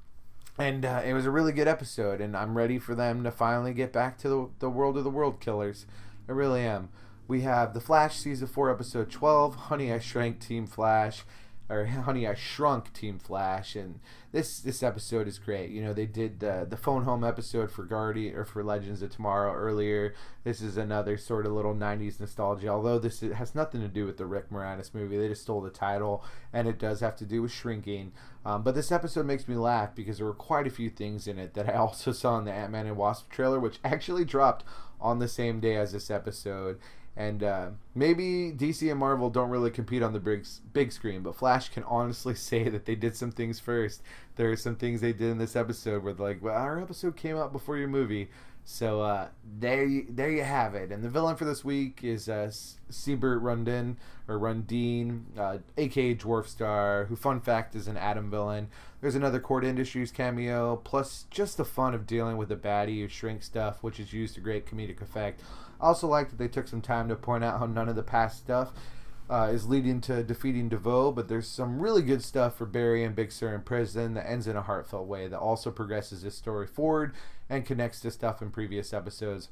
[0.58, 3.72] And uh, it was a really good episode, and I'm ready for them to finally
[3.72, 5.86] get back to the, the world of the world killers.
[6.28, 6.90] I really am.
[7.28, 11.24] We have The Flash season 4, episode 12, Honey I Shrank Team Flash,
[11.68, 13.98] or Honey I Shrunk Team Flash, and
[14.30, 15.70] this this episode is great.
[15.70, 19.10] You know, they did the the phone home episode for Guardian or for Legends of
[19.10, 20.14] Tomorrow earlier.
[20.44, 22.68] This is another sort of little '90s nostalgia.
[22.68, 25.70] Although this has nothing to do with the Rick Moranis movie, they just stole the
[25.70, 28.12] title, and it does have to do with shrinking.
[28.44, 31.40] Um, but this episode makes me laugh because there were quite a few things in
[31.40, 34.62] it that I also saw in the Ant Man and Wasp trailer, which actually dropped
[35.00, 36.78] on the same day as this episode.
[37.16, 41.34] And uh, maybe DC and Marvel don't really compete on the big, big screen, but
[41.34, 44.02] Flash can honestly say that they did some things first.
[44.36, 47.36] There are some things they did in this episode where like, well, our episode came
[47.36, 48.28] out before your movie.
[48.68, 49.28] So uh,
[49.60, 50.90] there, you, there you have it.
[50.90, 52.50] And the villain for this week is uh,
[52.90, 53.94] Sylbert Rundin
[54.26, 58.66] or Rundine, uh, aka Dwarf Star, who, fun fact, is an Atom villain.
[59.00, 63.08] There's another Kord Industries cameo, plus just the fun of dealing with a baddie who
[63.08, 65.42] shrinks stuff, which is used to great comedic effect.
[65.80, 68.02] I also like that they took some time to point out how none of the
[68.02, 68.72] past stuff
[69.28, 73.14] uh, is leading to defeating DeVoe, but there's some really good stuff for Barry and
[73.14, 76.66] Big Sir in prison that ends in a heartfelt way that also progresses this story
[76.66, 77.14] forward
[77.48, 79.48] and connects to stuff in previous episodes.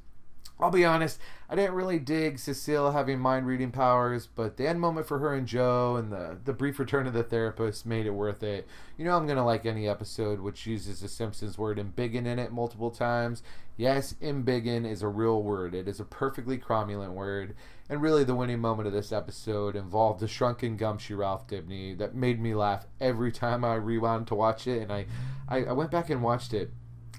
[0.61, 1.19] I'll be honest,
[1.51, 5.35] I didn't really dig Cecile having mind reading powers, but the end moment for her
[5.35, 8.69] and Joe and the, the brief return of the therapist made it worth it.
[8.97, 12.39] You know, I'm going to like any episode which uses the Simpsons word embiggen in
[12.39, 13.43] it multiple times.
[13.77, 17.57] Yes, embiggen is a real word, it is a perfectly cromulent word.
[17.89, 22.15] And really, the winning moment of this episode involved the shrunken gumshoe Ralph Dibny that
[22.15, 24.83] made me laugh every time I rewound to watch it.
[24.83, 25.07] And I,
[25.49, 26.71] I, I went back and watched it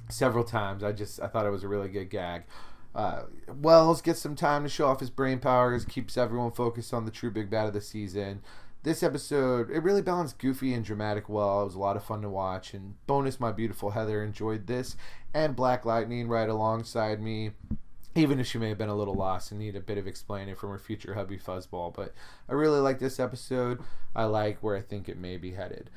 [0.09, 0.83] several times.
[0.83, 2.43] I just I thought it was a really good gag.
[2.93, 3.23] Uh,
[3.61, 7.11] Wells gets some time to show off his brain powers, keeps everyone focused on the
[7.11, 8.41] true big bad of the season.
[8.83, 11.63] This episode, it really balanced goofy and dramatic well.
[11.63, 12.73] It was a lot of fun to watch.
[12.73, 14.95] And bonus, my beautiful Heather enjoyed this,
[15.33, 17.51] and Black Lightning right alongside me
[18.15, 20.55] even if she may have been a little lost and need a bit of explaining
[20.55, 21.93] from her future hubby Fuzzball.
[21.93, 22.13] But
[22.49, 23.81] I really like this episode.
[24.15, 25.89] I like where I think it may be headed.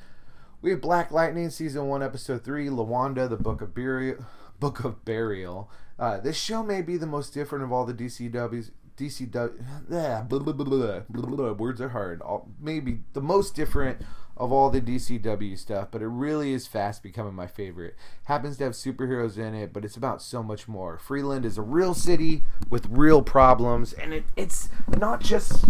[0.61, 4.17] We have Black Lightning season one, episode three, LaWanda, the Book of Burial.
[4.59, 5.71] Book of Burial.
[5.97, 8.71] Uh, this show may be the most different of all the DCW's.
[8.97, 12.21] DCW, yeah, blah, blah, blah, words are hard.
[12.21, 14.01] All, maybe the most different
[14.35, 17.95] of all the DCW stuff, but it really is fast becoming my favorite.
[18.25, 20.97] Happens to have superheroes in it, but it's about so much more.
[20.97, 24.67] Freeland is a real city with real problems, and it, it's
[24.97, 25.63] not just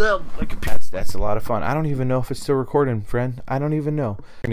[0.00, 1.62] that's that's a lot of fun.
[1.62, 3.42] I don't even know if it's still recording, friend.
[3.46, 4.18] I don't even know.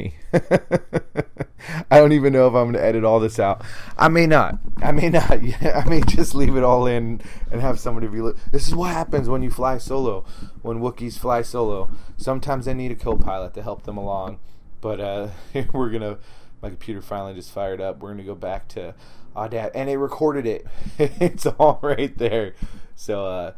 [1.90, 3.64] I don't even know if I'm going to edit all this out.
[3.98, 4.60] I may not.
[4.78, 5.32] I may not.
[5.62, 8.20] I may just leave it all in and have somebody be.
[8.52, 10.26] This is what happens when you fly solo.
[10.62, 14.40] When Wookiees fly solo, sometimes they need a co-pilot to help them along.
[14.82, 15.30] But uh,
[15.74, 16.18] we're gonna.
[16.62, 18.00] My computer finally just fired up.
[18.00, 18.96] We're gonna go back to
[19.36, 20.66] Audacity, and it recorded it.
[20.98, 22.54] it's all right there.
[22.96, 23.52] So uh,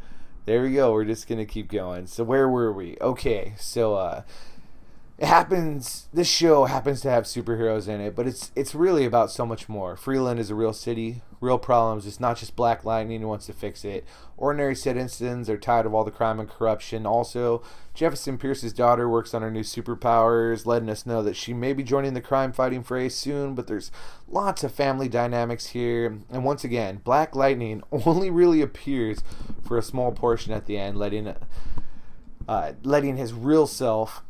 [0.50, 0.92] there we go.
[0.92, 2.08] We're just gonna keep going.
[2.08, 2.96] So where were we?
[3.00, 3.52] Okay.
[3.56, 3.94] So.
[3.94, 4.22] Uh,
[5.20, 9.30] it happens this show happens to have superheroes in it but it's it's really about
[9.30, 9.94] so much more.
[9.94, 12.06] Freeland is a real city real problems.
[12.06, 14.04] It's not just black lightning who wants to fix it.
[14.38, 17.04] Ordinary citizens are tired of all the crime and corruption.
[17.04, 21.74] Also jefferson pierce's daughter works on her new superpowers letting us know that she may
[21.74, 23.92] be joining the crime fighting fray soon but there's
[24.26, 26.18] lots of family dynamics here.
[26.30, 29.22] And once again black lightning only really appears
[29.66, 31.34] for a small portion at the end letting
[32.48, 34.22] uh, letting his real self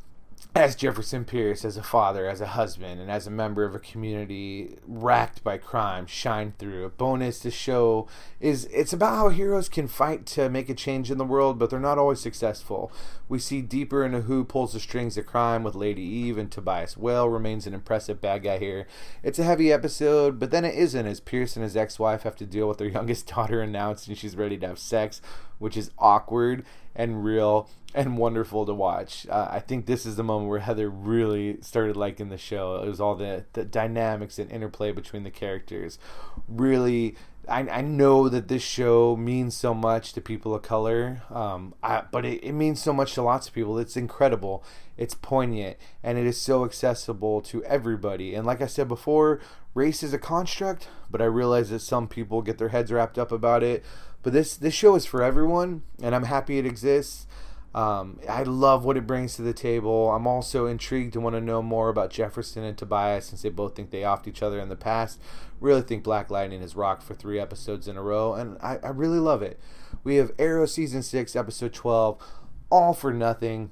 [0.55, 3.79] as Jefferson Pierce, as a father, as a husband, and as a member of a
[3.79, 6.85] community racked by crime, shine through.
[6.85, 8.09] A bonus to show
[8.41, 11.71] is it's about how heroes can fight to make a change in the world, but
[11.71, 12.91] they're not always successful.
[13.29, 16.97] We see deeper into who pulls the strings of crime with Lady Eve, and Tobias
[16.97, 18.89] Whale remains an impressive bad guy here.
[19.23, 22.37] It's a heavy episode, but then it isn't, as Pierce and his ex wife have
[22.37, 25.23] to deal with their youngest daughter announcing she's ready to have sex,
[25.61, 26.65] which is awkward
[27.01, 29.27] and real and wonderful to watch.
[29.29, 32.77] Uh, I think this is the moment where Heather really started liking the show.
[32.77, 35.99] It was all the, the dynamics and interplay between the characters.
[36.47, 37.17] Really,
[37.49, 42.03] I, I know that this show means so much to people of color, um, I,
[42.13, 43.79] but it, it means so much to lots of people.
[43.79, 44.63] It's incredible,
[44.99, 48.35] it's poignant, and it is so accessible to everybody.
[48.35, 49.41] And like I said before,
[49.75, 53.33] race is a construct, but I realize that some people get their heads wrapped up
[53.33, 53.83] about it.
[54.23, 57.27] But this this show is for everyone, and I'm happy it exists.
[57.73, 60.11] Um, I love what it brings to the table.
[60.11, 63.77] I'm also intrigued to want to know more about Jefferson and Tobias since they both
[63.77, 65.21] think they offed each other in the past.
[65.61, 68.89] Really think Black Lightning has rocked for three episodes in a row, and I, I
[68.89, 69.61] really love it.
[70.03, 72.21] We have Arrow Season 6, Episode 12,
[72.71, 73.71] All for Nothing.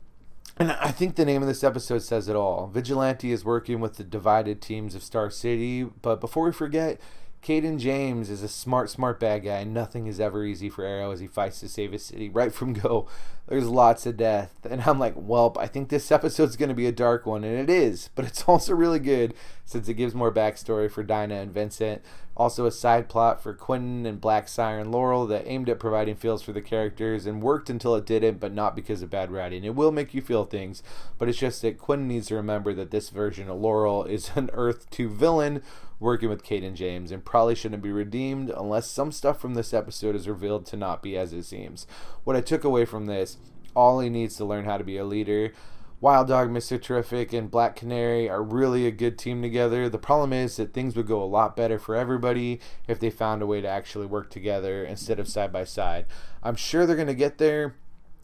[0.59, 2.69] And I think the name of this episode says it all.
[2.69, 7.01] Vigilante is working with the divided teams of Star City, but before we forget,
[7.41, 11.21] Cayden James is a smart, smart bad guy, nothing is ever easy for Arrow as
[11.21, 13.09] he fights to save his city right from go.
[13.47, 16.87] There's lots of death, and I'm like, well, I think this episode's going to be
[16.87, 19.35] a dark one, and it is, but it's also really good
[19.65, 22.03] since it gives more backstory for Dinah and Vincent.
[22.37, 26.43] Also, a side plot for Quentin and Black Siren Laurel that aimed at providing feels
[26.43, 29.65] for the characters and worked until it didn't, but not because of bad writing.
[29.65, 30.83] It will make you feel things,
[31.19, 34.51] but it's just that Quentin needs to remember that this version of Laurel is an
[34.53, 35.63] Earth 2 villain
[36.01, 40.15] working with Cayden James and probably shouldn't be redeemed unless some stuff from this episode
[40.15, 41.87] is revealed to not be as it seems.
[42.25, 43.37] What I took away from this,
[43.75, 45.53] all he needs to learn how to be a leader.
[46.01, 46.81] Wild Dog, Mr.
[46.81, 49.89] Terrific, and Black Canary are really a good team together.
[49.89, 53.43] The problem is that things would go a lot better for everybody if they found
[53.43, 56.07] a way to actually work together instead of side by side.
[56.41, 57.75] I'm sure they're going to get there,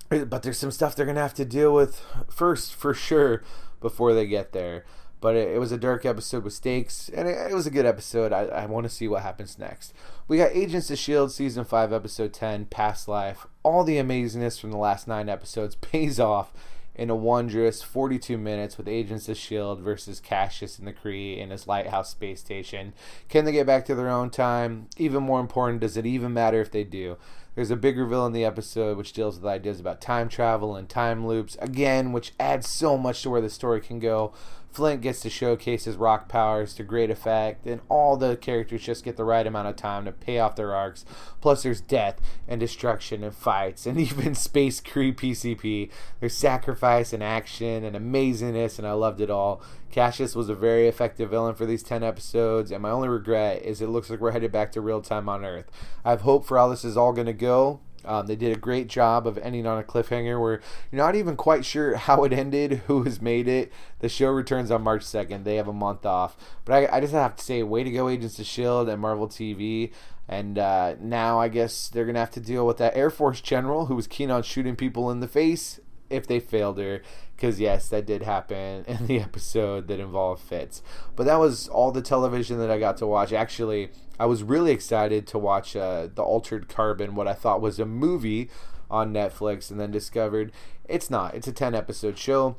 [0.09, 2.01] but there's some stuff they're going to have to deal with
[2.31, 3.43] first, for sure,
[3.81, 4.85] before they get there.
[5.25, 7.87] But it, it was a dark episode with stakes, and it, it was a good
[7.87, 8.31] episode.
[8.31, 9.95] I, I want to see what happens next.
[10.29, 11.33] We got Agents of S.H.I.E.L.D.
[11.33, 13.47] Season 5, Episode 10, Past Life.
[13.63, 16.53] All the amazingness from the last nine episodes pays off
[16.95, 19.81] in a wondrous 42 minutes with Agents of S.H.I.E.L.D.
[19.81, 22.93] versus Kasius and the Kree in his lighthouse space station.
[23.31, 24.89] Can they get back to their own time?
[24.99, 27.17] Even more important, does it even matter if they do?
[27.55, 30.87] There's a big reveal in the episode which deals with ideas about time travel and
[30.87, 34.35] time loops, again, which adds so much to where the story can go.
[34.75, 39.05] Flint gets to showcase his rock powers to great effect, and all the characters just
[39.05, 41.05] get the right amount of time to pay off their arcs.
[41.41, 45.91] Plus, there's death and destruction and fights, and even Space Kree PCP.
[46.19, 49.63] There's sacrifice and action and amazingness, and I loved it all.
[49.93, 53.81] Kasius was a very effective villain for these 10 episodes, and my only regret is
[53.81, 55.71] it looks like we're headed back to real time on Earth.
[56.05, 57.79] I have hope for how this is all going to go.
[58.07, 61.37] Um, they did a great job of ending on a cliffhanger where you're not even
[61.37, 63.73] quite sure how it ended, who has made it.
[64.01, 65.45] The show returns on March 2nd.
[65.45, 66.37] They have a month off.
[66.65, 68.91] But I, I just have to say, way to go, Agents of S.H.I.E.L.D.
[68.91, 69.93] and Marvel TV.
[70.29, 73.41] And uh, now I guess they're going to have to deal with that Air Force
[73.41, 75.81] general who was keen on shooting people in the face
[76.11, 77.03] if they failed her.
[77.37, 80.83] Because, yes, that did happen in the episode that involved Fitz.
[81.17, 83.33] But that was all the television that I got to watch.
[83.33, 87.79] Actually, I was really excited to watch uh, The Altered Carbon, what I thought was
[87.79, 88.49] a movie
[88.91, 90.53] on Netflix, and then discovered
[90.89, 91.35] it's not.
[91.35, 92.57] It's a 10 episode show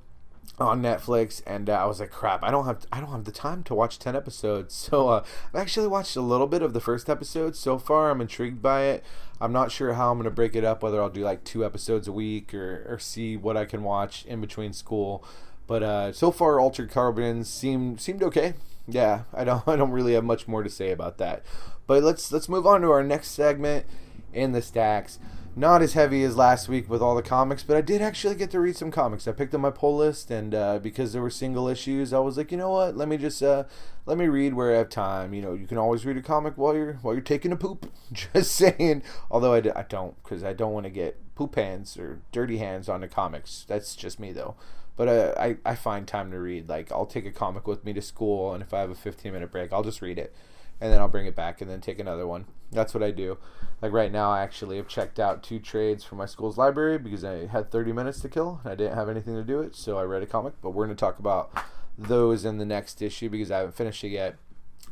[0.60, 2.44] on Netflix, and uh, I was like, "Crap!
[2.44, 5.60] I don't have I don't have the time to watch ten episodes." So uh, I've
[5.60, 8.12] actually watched a little bit of the first episode so far.
[8.12, 9.04] I'm intrigued by it.
[9.42, 11.66] I'm not sure how I'm going to break it up, whether I'll do like two
[11.66, 15.26] episodes a week or, or see what I can watch in between school.
[15.68, 18.54] But uh, so far, Altered Carbon seemed seemed okay.
[18.88, 21.44] Yeah, I don't I don't really have much more to say about that.
[21.88, 23.86] But let's let's move on to our next segment
[24.34, 25.20] in the stacks
[25.56, 28.52] not as heavy as last week with all the comics, but I did actually get
[28.52, 29.28] to read some comics.
[29.28, 32.38] I picked up my pull list, and uh, because there were single issues, I was
[32.38, 32.98] like, you know what?
[32.98, 33.64] Let me just uh,
[34.06, 35.34] let me read where I have time.
[35.34, 37.90] You know, you can always read a comic while you're while you're taking a poop.
[38.12, 39.04] Just saying.
[39.32, 42.90] Although I, I don't, because I don't want to get poop hands or dirty hands
[42.90, 43.66] on the comics.
[43.68, 44.56] That's just me though.
[44.96, 46.70] But uh, I I find time to read.
[46.70, 49.32] Like I'll take a comic with me to school, and if I have a 15
[49.32, 50.34] minute break, I'll just read it
[50.80, 52.46] and then I'll bring it back and then take another one.
[52.72, 53.38] That's what I do.
[53.82, 57.24] Like right now, I actually have checked out two trades from my school's library because
[57.24, 59.98] I had 30 minutes to kill and I didn't have anything to do it, so
[59.98, 60.54] I read a comic.
[60.62, 61.52] But we're going to talk about
[61.98, 64.36] those in the next issue because I haven't finished it yet.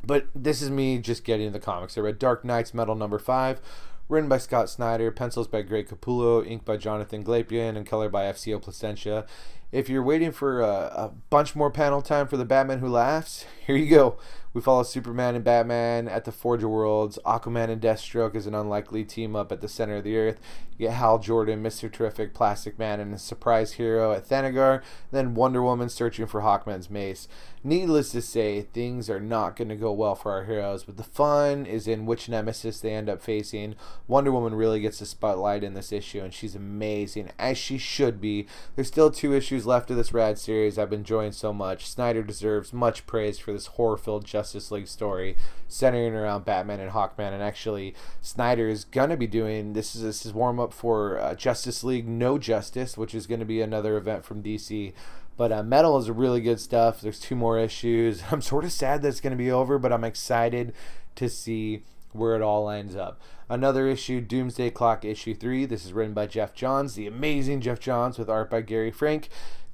[0.05, 1.97] But this is me just getting the comics.
[1.97, 3.61] I read Dark Nights Metal number five,
[4.09, 8.23] written by Scott Snyder, pencils by Greg Capullo, ink by Jonathan Glapion, and color by
[8.23, 9.25] FCO Plascencia.
[9.73, 13.45] If you're waiting for a, a bunch more panel time for the Batman Who Laughs,
[13.65, 14.17] here you go.
[14.53, 17.17] We follow Superman and Batman at the Forge of Worlds.
[17.25, 20.39] Aquaman and Deathstroke is an unlikely team up at the center of the Earth.
[20.77, 21.91] You get Hal Jordan, Mr.
[21.91, 24.83] Terrific, Plastic Man, and a surprise hero at Thanagar.
[25.09, 27.27] Then Wonder Woman searching for Hawkman's mace.
[27.63, 31.03] Needless to say, things are not going to go well for our heroes, but the
[31.03, 33.73] fun is in which nemesis they end up facing.
[34.07, 38.21] Wonder Woman really gets the spotlight in this issue, and she's amazing, as she should
[38.21, 38.45] be.
[38.75, 41.87] There's still two issues left of this rad series I've been enjoying so much.
[41.87, 45.37] Snyder deserves much praise for this horror filled Justice League story
[45.67, 47.33] centering around Batman and Hawkman.
[47.33, 51.35] And actually, Snyder is gonna be doing this is this is warm up for uh,
[51.35, 54.93] Justice League No Justice, which is going to be another event from DC.
[55.35, 57.01] But uh, Metal is really good stuff.
[57.01, 58.23] There's two more issues.
[58.31, 60.73] I'm sort of sad that it's going to be over, but I'm excited
[61.15, 63.19] to see where it all ends up.
[63.49, 65.65] Another issue, Doomsday Clock issue 3.
[65.65, 69.29] This is written by Geoff Johns, the amazing Geoff Johns, with art by Gary Frank.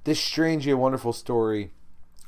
[0.05, 1.71] This strange wonderful story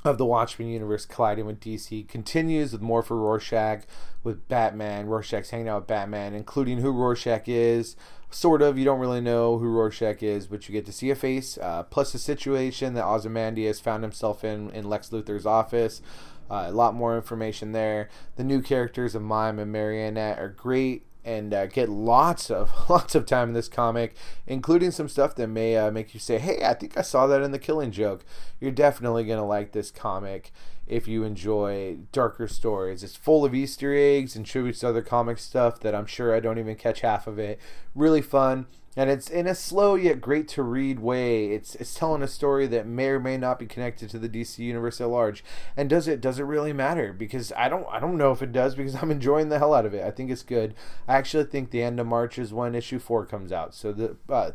[0.03, 3.83] of the Watchmen universe colliding with DC continues with more for Rorschach,
[4.23, 5.07] with Batman.
[5.07, 7.95] Rorschach's hanging out with Batman, including who Rorschach is.
[8.29, 11.15] Sort of, you don't really know who Rorschach is, but you get to see a
[11.15, 11.57] face.
[11.57, 16.01] Uh, plus, the situation that Ozymandias found himself in in Lex Luthor's office.
[16.49, 18.09] Uh, a lot more information there.
[18.35, 23.15] The new characters of Mime and Marionette are great and uh, get lots of lots
[23.15, 24.15] of time in this comic,
[24.47, 27.41] including some stuff that may uh, make you say, "Hey, I think I saw that
[27.41, 28.25] in the Killing Joke."
[28.59, 30.51] You're definitely gonna like this comic
[30.87, 33.03] if you enjoy darker stories.
[33.03, 36.39] It's full of Easter eggs and tributes to other comic stuff that I'm sure I
[36.39, 37.59] don't even catch half of it.
[37.95, 41.51] Really fun and it's in a slow yet great to read way.
[41.51, 44.59] It's it's telling a story that may or may not be connected to the DC
[44.59, 45.43] universe at large.
[45.77, 47.13] And does it does it really matter?
[47.13, 49.85] Because I don't I don't know if it does because I'm enjoying the hell out
[49.85, 50.03] of it.
[50.03, 50.75] I think it's good.
[51.07, 53.73] I actually think the end of March is when issue four comes out.
[53.73, 54.51] So the uh,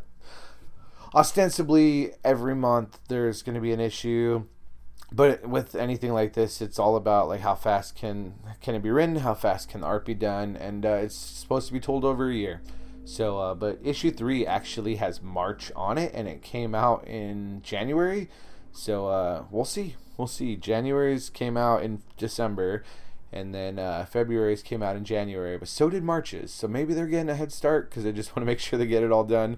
[1.15, 4.43] ostensibly every month there's going to be an issue
[5.11, 8.89] but with anything like this, it's all about like how fast can can it be
[8.89, 12.03] written, how fast can the art be done, and uh, it's supposed to be told
[12.03, 12.61] over a year.
[13.07, 17.61] So, uh, but issue three actually has March on it, and it came out in
[17.63, 18.29] January.
[18.73, 19.95] So uh, we'll see.
[20.17, 20.57] We'll see.
[20.57, 22.83] January's came out in December,
[23.31, 25.57] and then uh, February's came out in January.
[25.57, 26.51] But so did March's.
[26.51, 28.85] So maybe they're getting a head start because they just want to make sure they
[28.85, 29.57] get it all done.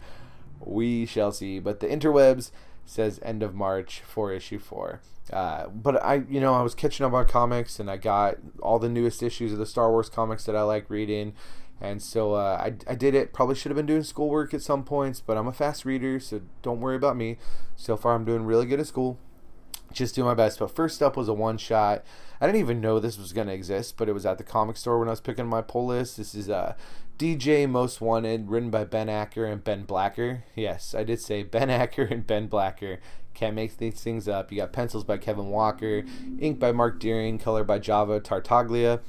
[0.60, 1.58] We shall see.
[1.58, 2.52] But the interwebs
[2.86, 5.02] says end of March for issue four.
[5.34, 8.78] Uh, but I, you know, I was catching up on comics, and I got all
[8.78, 11.34] the newest issues of the Star Wars comics that I like reading
[11.82, 13.34] and so uh, I, I did it.
[13.34, 16.42] Probably should have been doing schoolwork at some points, but I'm a fast reader, so
[16.62, 17.38] don't worry about me.
[17.76, 19.18] So far, I'm doing really good at school.
[19.92, 20.60] Just doing my best.
[20.60, 22.04] But first up was a one shot.
[22.42, 24.78] I didn't even know this was going to exist, but it was at the comic
[24.78, 26.18] store when I was picking my pull list.
[26.18, 26.76] This is uh,
[27.18, 30.44] DJ Most Wanted, written by Ben Acker and Ben Blacker.
[30.56, 33.00] Yes, I did say Ben Acker and Ben Blacker.
[33.34, 34.52] Can't make these things up.
[34.52, 36.04] You got pencils by Kevin Walker,
[36.40, 39.00] ink by Marc Deering, color by Java Tartaglia.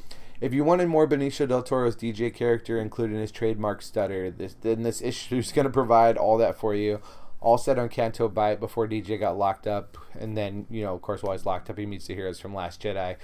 [0.41, 4.83] If you wanted more Benicio del Toro's DJ character, including his trademark stutter, this then
[4.83, 7.01] this issue is going to provide all that for you.
[7.41, 11.03] All set on Canto Bight before DJ got locked up, and then you know, of
[11.03, 13.17] course, while he's locked up, he meets the heroes from Last Jedi.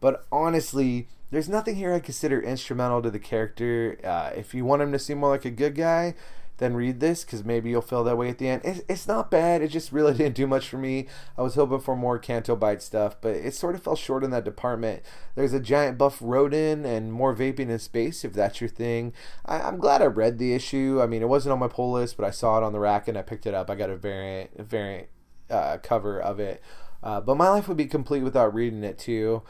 [0.00, 3.98] But honestly, there's nothing here I consider instrumental to the character.
[4.04, 6.14] Uh, if you want him to seem more like a good guy,
[6.62, 8.62] then read this because maybe you'll feel that way at the end.
[8.64, 9.62] It's, it's not bad.
[9.62, 11.08] It just really didn't do much for me.
[11.36, 14.30] I was hoping for more Canto Bight stuff, but it sort of fell short in
[14.30, 15.02] that department.
[15.34, 19.12] There's a giant buff rodent and more vaping in space if that's your thing.
[19.44, 21.00] I, am glad I read the issue.
[21.02, 23.08] I mean, it wasn't on my pull list, but I saw it on the rack
[23.08, 23.68] and I picked it up.
[23.68, 25.08] I got a variant, a variant
[25.50, 26.62] uh, cover of it.
[27.02, 29.42] Uh, but my life would be complete without reading it too.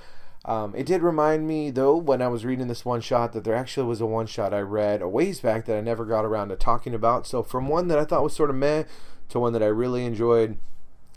[0.45, 3.55] Um, it did remind me, though, when I was reading this one shot, that there
[3.55, 6.49] actually was a one shot I read a ways back that I never got around
[6.49, 7.26] to talking about.
[7.26, 8.84] So, from one that I thought was sort of meh
[9.28, 10.59] to one that I really enjoyed,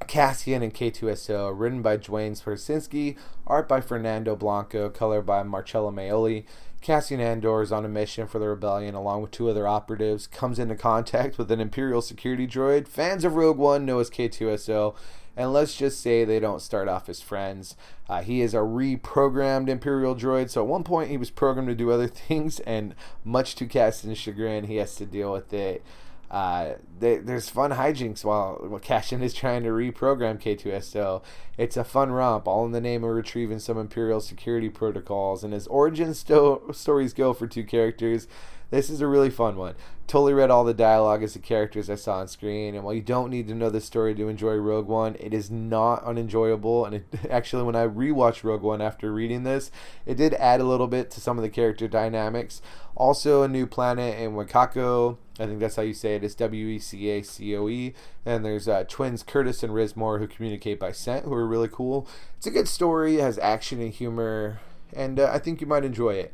[0.08, 3.18] Cassian and K2SO, written by Duane Swierczynski,
[3.48, 6.44] art by Fernando Blanco, color by Marcelo Maiolo.
[6.82, 10.60] Cassian Andor is on a mission for the rebellion along with two other operatives, comes
[10.60, 12.88] into contact with an Imperial security droid.
[12.88, 14.94] Fans of Rogue One know as K2SO
[15.38, 17.76] and let's just say they don't start off as friends.
[18.08, 21.76] Uh, he is a reprogrammed Imperial droid, so at one point he was programmed to
[21.76, 25.84] do other things, and much to Cassian's chagrin, he has to deal with it.
[26.30, 31.22] Uh, they, there's fun hijinks while, while Cassian is trying to reprogram K2SO.
[31.58, 35.44] It's a fun romp, all in the name of retrieving some Imperial security protocols.
[35.44, 38.28] And as origin sto- stories go for two characters,
[38.70, 39.76] this is a really fun one.
[40.07, 43.01] Totally read all the dialogue as the characters I saw on screen, and while you
[43.01, 46.86] don't need to know the story to enjoy Rogue One, it is not unenjoyable.
[46.86, 49.72] And it, actually, when I rewatched Rogue One after reading this,
[50.05, 52.61] it did add a little bit to some of the character dynamics.
[52.95, 55.18] Also, a new planet in Wecacoe.
[55.39, 56.24] I think that's how you say it.
[56.24, 57.93] It's W E C A C O E.
[58.26, 62.07] And there's uh, twins Curtis and Rismore who communicate by scent, who are really cool.
[62.38, 64.59] It's a good story, it has action and humor,
[64.93, 66.34] and uh, I think you might enjoy it.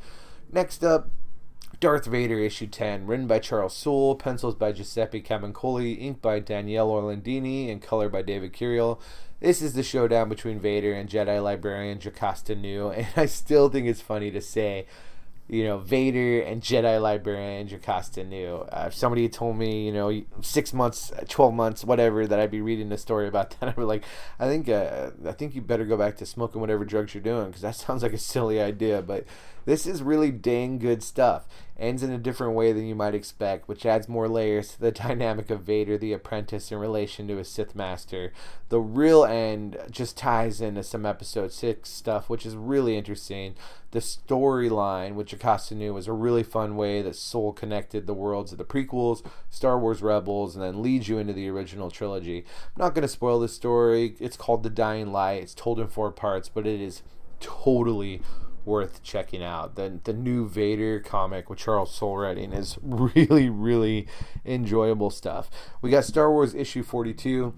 [0.51, 1.09] Next up,
[1.81, 6.87] Darth Vader issue 10, written by Charles Soule, pencils by Giuseppe Camuncoli, ink by Daniele
[6.87, 8.99] Orlandini, and color by David Curiel.
[9.39, 13.87] This is the showdown between Vader and Jedi librarian Jocasta Nu, and I still think
[13.87, 14.85] it's funny to say
[15.51, 18.65] you know, Vader and Jedi librarian Jocasta Nu.
[18.71, 22.61] Uh, if somebody told me, you know, six months, twelve months, whatever, that I'd be
[22.61, 24.05] reading a story about that, I'd be like,
[24.39, 27.47] I think, uh, I think you better go back to smoking whatever drugs you're doing
[27.47, 29.01] because that sounds like a silly idea.
[29.01, 29.25] But
[29.65, 31.47] this is really dang good stuff,
[31.77, 34.91] ends in a different way than you might expect, which adds more layers to the
[34.91, 38.31] dynamic of Vader the apprentice in relation to his Sith master.
[38.69, 43.55] The real end just ties into some episode 6 stuff, which is really interesting.
[43.91, 48.51] The storyline with Jocasta Nu was a really fun way that Soule connected the worlds
[48.53, 52.45] of the prequels, Star Wars Rebels, and then leads you into the original trilogy.
[52.75, 54.15] I'm not going to spoil the story.
[54.19, 55.43] It's called The Dying Light.
[55.43, 57.01] It's told in four parts, but it is
[57.41, 58.21] totally
[58.65, 59.75] worth checking out.
[59.75, 64.07] The the new Vader comic with Charles Soule writing is really really
[64.45, 65.49] enjoyable stuff.
[65.81, 67.53] We got Star Wars issue 42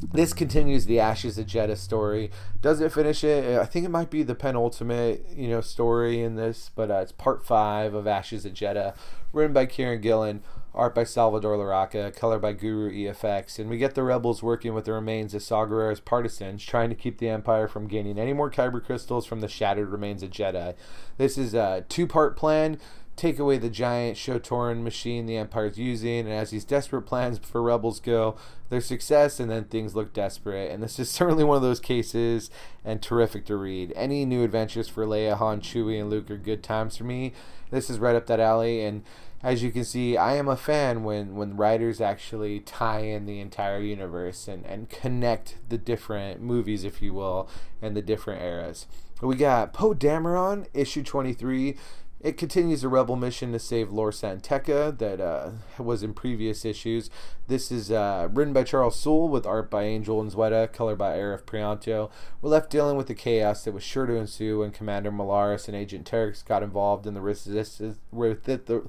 [0.00, 2.30] this continues the Ashes of Jedha story.
[2.60, 3.58] Does it finish it?
[3.58, 7.12] I think it might be the penultimate, you know, story in this, but uh, it's
[7.12, 8.94] part five of Ashes of Jedha,
[9.32, 10.42] written by Kieron Gillen,
[10.74, 14.84] art by Salvador Larroca, color by Guru EFX, and we get the rebels working with
[14.84, 15.66] the remains of Saw
[16.04, 19.88] partisans, trying to keep the Empire from gaining any more kyber crystals from the shattered
[19.88, 20.74] remains of Jedha.
[21.16, 22.78] This is a two-part plan
[23.18, 27.60] take away the giant Shu-Torun machine the Empire's using, and as these desperate plans for
[27.60, 28.36] rebels go,
[28.68, 30.70] their success and then things look desperate.
[30.70, 32.50] And this is certainly one of those cases
[32.84, 33.92] and terrific to read.
[33.96, 37.32] Any new adventures for Leia, Han, Chewie, and Luke are good times for me.
[37.70, 39.02] This is right up that alley, and
[39.42, 43.40] as you can see, I am a fan when, when writers actually tie in the
[43.40, 47.48] entire universe and, and connect the different movies, if you will,
[47.80, 48.86] and the different eras.
[49.20, 51.76] We got Poe Dameron, issue 23.
[52.20, 56.64] It continues the rebel mission to save Lor San Tekka that uh, was in previous
[56.64, 57.08] issues.
[57.46, 61.16] This is uh, written by Charles Soule with art by Angel and Unzueta, color by
[61.16, 62.10] Arif Prianto.
[62.42, 65.76] We're left dealing with the chaos that was sure to ensue when Commander Malarus and
[65.76, 68.88] Agent Terex got involved in the resistance with it, the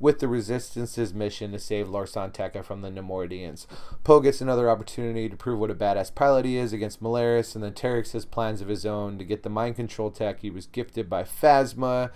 [0.00, 3.66] with the Resistance's mission to save Lor San Tekka from the Neimoidians.
[4.04, 7.64] Poe gets another opportunity to prove what a badass pilot he is against Malarus, and
[7.64, 10.66] then Terex has plans of his own to get the mind control tech he was
[10.66, 12.10] gifted by Phasma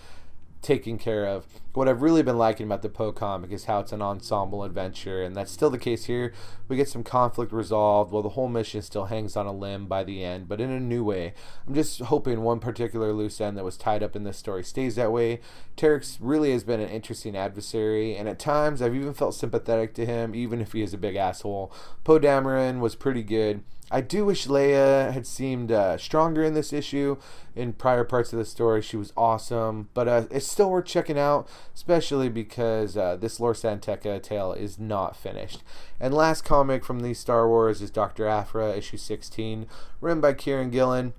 [0.60, 1.61] taken care of.
[1.74, 5.22] What I've really been liking about the Poe comic is how it's an ensemble adventure,
[5.22, 6.34] and that's still the case here.
[6.68, 10.04] We get some conflict resolved while the whole mission still hangs on a limb by
[10.04, 11.32] the end, but in a new way.
[11.66, 14.96] I'm just hoping one particular loose end that was tied up in this story stays
[14.96, 15.40] that way.
[15.78, 20.04] Terex really has been an interesting adversary, and at times I've even felt sympathetic to
[20.04, 21.72] him, even if he is a big asshole.
[22.04, 23.62] Poe Dameron was pretty good.
[23.92, 27.18] I do wish Leia had seemed uh, stronger in this issue.
[27.54, 31.18] In prior parts of the story, she was awesome, but uh, it's still worth checking
[31.18, 35.62] out, especially because uh, this Lor San Tekka tale is not finished.
[36.00, 39.66] And last comic from the Star Wars is Doctor Aphra, issue 16,
[40.00, 41.14] written by Kieron Gillen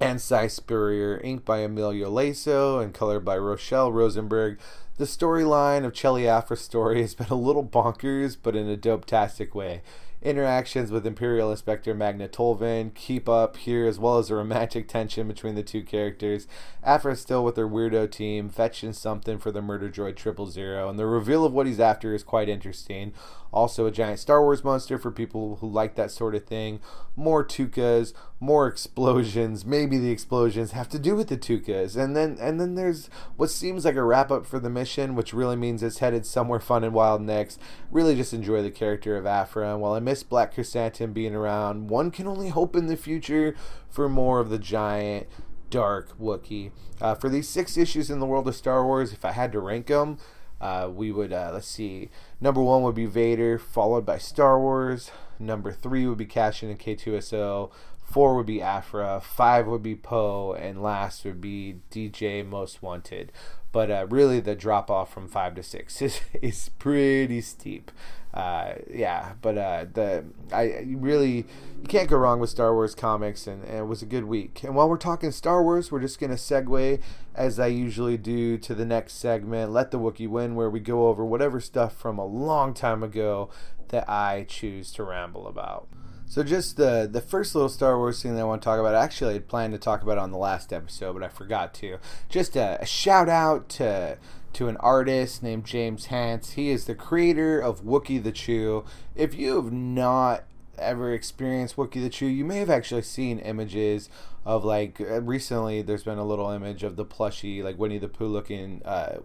[0.00, 4.58] and Si Spurrier, inked by Emilio Laiso, and colored by Rachelle Rosenberg.
[4.98, 9.54] The storyline of Chelli Aphra's story has been a little bonkers, but in a dope-tastic
[9.54, 9.82] way
[10.26, 15.28] interactions with Imperial Inspector Magna Tolvan keep up here, as well as the romantic tension
[15.28, 16.48] between the two characters.
[16.82, 20.98] Aphra still with her weirdo team, fetching something for the murder droid Triple Zero, and
[20.98, 23.12] the reveal of what he's after is quite interesting.
[23.52, 26.80] Also, a giant Star Wars monster for people who like that sort of thing.
[27.14, 29.64] More Tukas, more explosions.
[29.64, 33.50] Maybe the explosions have to do with the Tukas, and then and then there's what
[33.50, 36.84] seems like a wrap up for the mission, which really means it's headed somewhere fun
[36.84, 37.58] and wild next.
[37.90, 41.88] Really, just enjoy the character of Aphra, and while I miss Black Krrsantan being around,
[41.88, 43.54] one can only hope in the future
[43.88, 45.26] for more of the giant
[45.70, 46.70] dark Wookiee.
[47.00, 49.60] Uh, for these six issues in the world of Star Wars, if I had to
[49.60, 50.18] rank them,
[50.60, 52.10] uh, we would uh, let's see.
[52.40, 55.10] Number one would be Vader, followed by Star Wars.
[55.38, 57.70] Number three would be Cassian and K2SO.
[58.02, 59.20] Four would be Aphra.
[59.20, 63.32] Five would be Poe, and last would be DJ Most Wanted.
[63.72, 67.90] But uh, really, the drop off from five to six is, is pretty steep
[68.36, 70.22] uh, yeah, but uh, the
[70.52, 71.46] I really
[71.80, 74.62] you can't go wrong with Star Wars comics, and, and, it was a good week.
[74.62, 77.00] And while we're talking Star Wars, we're just gonna segue
[77.34, 81.08] as I usually do to the next segment, "Let the Wookiee Win," where we go
[81.08, 83.48] over whatever stuff from a long time ago
[83.88, 85.88] that I choose to ramble about.
[86.26, 88.94] So just the the first little Star Wars thing that I want to talk about.
[88.94, 91.96] Actually, I had planned to talk about on the last episode, but I forgot to.
[92.28, 94.18] Just a, a shout out to
[94.56, 96.52] to an artist named James Hance.
[96.52, 98.86] He is the creator of Wookiee the Chew.
[99.14, 100.44] If you have not
[100.78, 104.08] ever experienced Wookiee the Chew, you may have actually seen images
[104.46, 105.82] of like recently.
[105.82, 109.18] There's been a little image of the plushy, like Winnie the Pooh looking uh,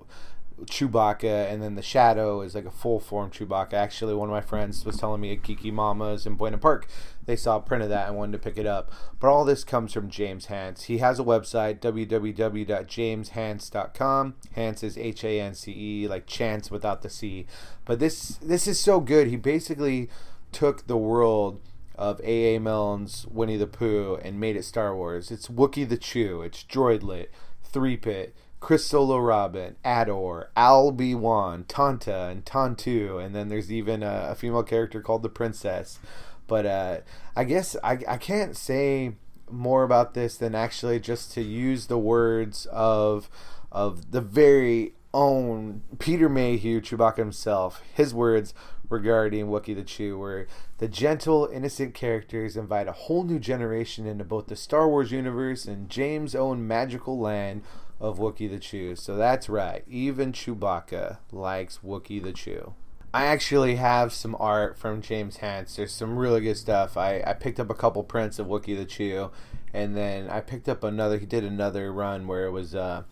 [0.65, 3.73] Chewbacca, and then the shadow is like a full form Chewbacca.
[3.73, 6.87] Actually, one of my friends was telling me at Kiki Mama's in Buena Park,
[7.25, 8.91] they saw a print of that and wanted to pick it up.
[9.19, 10.83] But all this comes from James Hance.
[10.83, 14.35] He has a website, www.jameshance.com.
[14.53, 17.45] Hance is H A N C E, like chance without the C.
[17.85, 19.27] But this this is so good.
[19.27, 20.09] He basically
[20.51, 21.61] took the world
[21.95, 22.59] of A.A.
[22.59, 25.29] Milne's Winnie the Pooh and made it Star Wars.
[25.29, 27.27] It's Wookiee the Chew, it's Droidlet,
[27.63, 34.03] Three Pit, Chris Solo Robin, Ador, Albi Wan, Tanta, and Tantu, and then there's even
[34.03, 35.99] a, a female character called the Princess.
[36.47, 36.97] But uh,
[37.35, 39.15] I guess I, I can't say
[39.49, 43.29] more about this than actually just to use the words of
[43.71, 48.53] of the very own Peter Mayhew, Chewbacca himself, his words
[48.89, 50.47] regarding Wookiee the Chew, where
[50.77, 55.65] the gentle, innocent characters invite a whole new generation into both the Star Wars universe
[55.65, 57.63] and James' own magical land
[58.01, 58.95] of Wookiee the Chew.
[58.97, 62.73] So that's right, even Chewbacca likes Wookiee the Chew.
[63.13, 65.75] I actually have some art from James Hance.
[65.75, 66.97] There's some really good stuff.
[66.97, 69.31] I, I picked up a couple prints of Wookiee the Chew,
[69.73, 71.17] and then I picked up another.
[71.17, 73.03] He did another run where it was uh,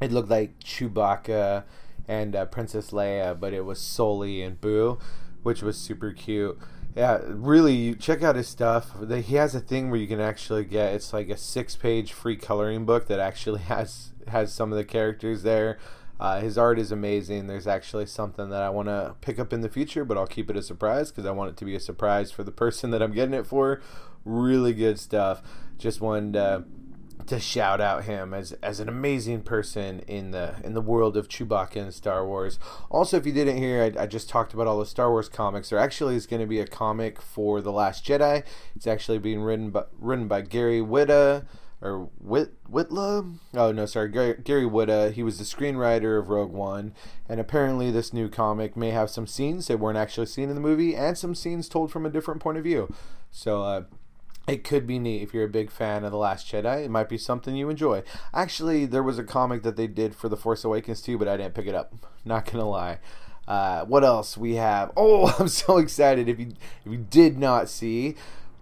[0.00, 1.64] it looked like Chewbacca
[2.08, 4.98] and uh, Princess Leia, but it was Sully and Boo,
[5.42, 6.58] which was super cute.
[6.96, 8.90] Yeah, really, check out his stuff.
[9.08, 12.84] He has a thing where you can actually get it's like a six-page free coloring
[12.84, 15.78] book that actually has has some of the characters there.
[16.18, 17.46] Uh, his art is amazing.
[17.46, 20.50] There's actually something that I want to pick up in the future, but I'll keep
[20.50, 23.00] it a surprise because I want it to be a surprise for the person that
[23.00, 23.80] I'm getting it for.
[24.26, 25.42] Really good stuff.
[25.78, 26.64] Just wanted to
[27.30, 31.28] to shout out him as as an amazing person in the in the world of
[31.28, 32.58] Chewbacca and Star Wars.
[32.90, 35.70] Also, if you didn't hear, I, I just talked about all the Star Wars comics.
[35.70, 38.42] There actually is going to be a comic for the Last Jedi.
[38.74, 41.46] It's actually being written by written by Gary Whitta
[41.80, 43.38] or Whit Whitla.
[43.54, 45.12] Oh no, sorry, Gary, Gary Whitta.
[45.12, 46.94] He was the screenwriter of Rogue One,
[47.28, 50.60] and apparently this new comic may have some scenes that weren't actually seen in the
[50.60, 52.92] movie, and some scenes told from a different point of view.
[53.30, 53.62] So.
[53.62, 53.82] Uh,
[54.50, 56.84] it could be neat if you're a big fan of The Last Jedi.
[56.84, 58.02] It might be something you enjoy.
[58.34, 61.36] Actually, there was a comic that they did for The Force Awakens too, but I
[61.36, 61.94] didn't pick it up.
[62.24, 62.98] Not gonna lie.
[63.46, 64.92] Uh, what else we have?
[64.96, 66.28] Oh, I'm so excited!
[66.28, 66.52] If you
[66.84, 68.14] if you did not see,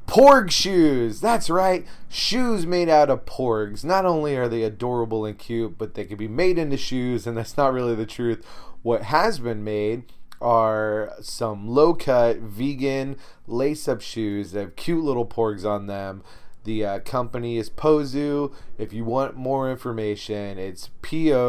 [0.07, 1.21] Porg shoes.
[1.21, 3.85] That's right, shoes made out of porgs.
[3.85, 7.37] Not only are they adorable and cute, but they can be made into shoes, and
[7.37, 8.47] that's not really the truth.
[8.83, 10.05] What has been made
[10.41, 13.17] are some low cut vegan
[13.47, 16.23] lace up shoes that have cute little porgs on them.
[16.65, 18.53] The uh, company is Pozu.
[18.77, 21.49] If you want more information, it's po-zu.com.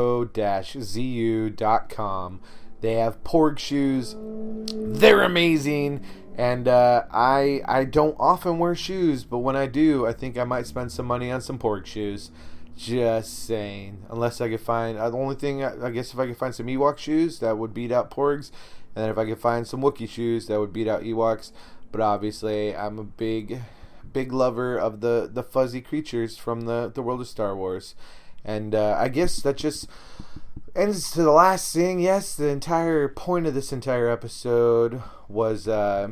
[2.81, 4.15] They have porg shoes.
[4.17, 6.05] They're amazing.
[6.37, 10.45] And uh, I I don't often wear shoes, but when I do, I think I
[10.45, 12.31] might spend some money on some porg shoes.
[12.77, 14.05] Just saying.
[14.09, 16.67] Unless I could find uh, the only thing I guess if I could find some
[16.67, 18.51] Ewok shoes that would beat out porgs,
[18.99, 21.53] and then if I could find some Wookiee shoes that would beat out Ewoks.
[21.89, 23.61] But obviously, I'm a big,
[24.11, 27.95] big lover of the, the fuzzy creatures from the, the world of Star Wars.
[28.43, 29.87] And uh, I guess that just
[30.75, 32.01] ends to the last thing.
[32.01, 36.09] Yes, the entire point of this entire episode was uh,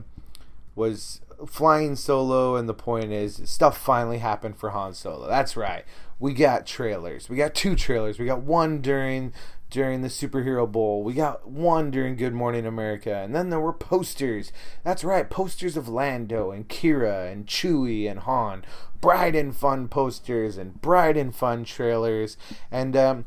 [0.73, 5.27] was flying solo, and the point is stuff finally happened for Han Solo.
[5.27, 5.83] That's right.
[6.19, 7.29] We got trailers.
[7.29, 8.17] We got two trailers.
[8.17, 9.33] We got one during
[9.69, 11.03] during the Superhero Bowl.
[11.03, 13.15] We got one during Good Morning America.
[13.15, 14.51] And then there were posters.
[14.83, 18.63] That's right, posters of Lando and Qi'ra and Chewie and Han.
[19.01, 22.37] Bright and fun posters and bright and fun trailers.
[22.71, 23.25] And um,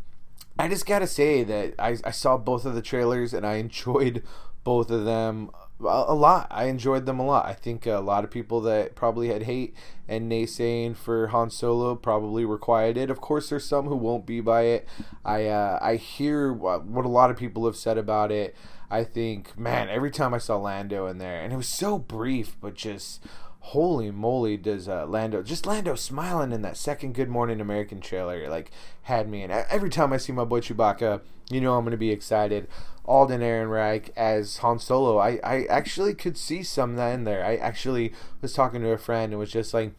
[0.59, 3.55] I just got to say that I, I saw both of the trailers and I
[3.55, 4.23] enjoyed
[4.65, 5.51] both of them
[5.83, 6.49] a lot.
[6.51, 7.47] I enjoyed them a lot.
[7.47, 9.75] I think a lot of people that probably had hate
[10.09, 13.11] and naysaying for Han Solo probably were quieted.
[13.11, 14.89] Of course, there's some who won't be by it.
[15.25, 18.55] I uh, I hear what a lot of people have said about it.
[18.91, 22.57] I think, man, every time I saw Lando in there, and it was so brief,
[22.61, 23.25] but just
[23.61, 28.49] holy moly does uh, Lando just Lando smiling in that second Good Morning American trailer
[28.49, 28.71] like
[29.03, 32.11] had me and every time I see my boy Chewbacca you know I'm gonna be
[32.11, 32.69] excited.
[33.05, 35.19] Alden Ehrenreich as Han Solo.
[35.19, 37.45] I, I actually could see some of that in there.
[37.45, 39.93] I actually was talking to a friend and was just like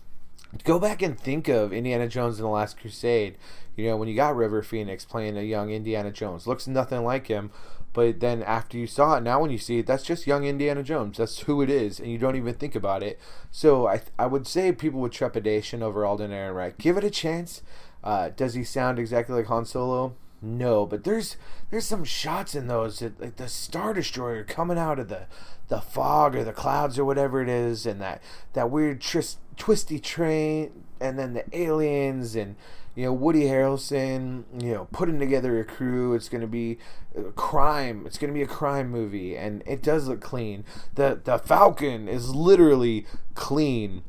[0.64, 3.38] go back and think of Indiana Jones in the Last Crusade.
[3.76, 7.28] You know when you got River Phoenix playing a young Indiana Jones looks nothing like
[7.28, 7.51] him
[7.94, 10.84] but then after you saw it, now when you see it, that's just young Indiana
[10.84, 11.18] Jones.
[11.18, 13.20] That's who it is, and you don't even think about it.
[13.52, 17.62] So I I would say people with trepidation over Alden Ehrenreich, give it a chance.
[18.04, 20.16] Uh, does he sound exactly like Han Solo?
[20.42, 21.38] No, but there's
[21.70, 25.28] there's some shots in those that, like the Star Destroyer coming out of the
[25.68, 28.22] the fog or the clouds or whatever it is, and that
[28.54, 32.56] that weird tris- twisty train, and then the aliens and
[32.96, 36.14] you know Woody Harrelson, you know, putting together a crew.
[36.14, 36.78] It's going to be
[37.16, 38.04] a crime.
[38.06, 40.66] It's going to be a crime movie, and it does look clean.
[40.96, 44.04] the The Falcon is literally clean.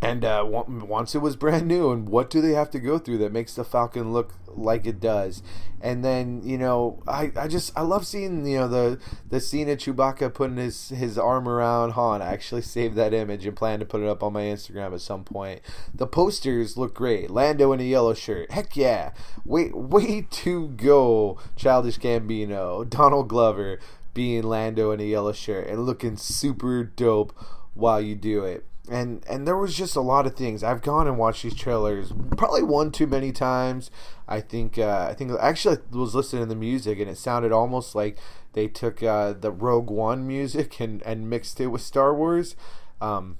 [0.00, 3.18] And uh, once it was brand new, and what do they have to go through
[3.18, 5.42] that makes the Falcon look like it does?
[5.80, 9.68] And then you know, I, I just I love seeing you know the the scene
[9.68, 12.22] of Chewbacca putting his his arm around Han.
[12.22, 15.00] I actually saved that image and plan to put it up on my Instagram at
[15.00, 15.60] some point.
[15.94, 17.30] The posters look great.
[17.30, 19.12] Lando in a yellow shirt, heck yeah!
[19.44, 23.78] Wait, way to go, Childish Gambino, Donald Glover
[24.14, 27.34] being Lando in a yellow shirt and looking super dope
[27.74, 30.62] while you do it and and there was just a lot of things.
[30.62, 33.90] I've gone and watched these trailers probably one too many times.
[34.28, 37.52] I think uh, I think actually I was listening to the music and it sounded
[37.52, 38.18] almost like
[38.52, 42.56] they took uh, the Rogue One music and and mixed it with Star Wars.
[43.00, 43.38] Um,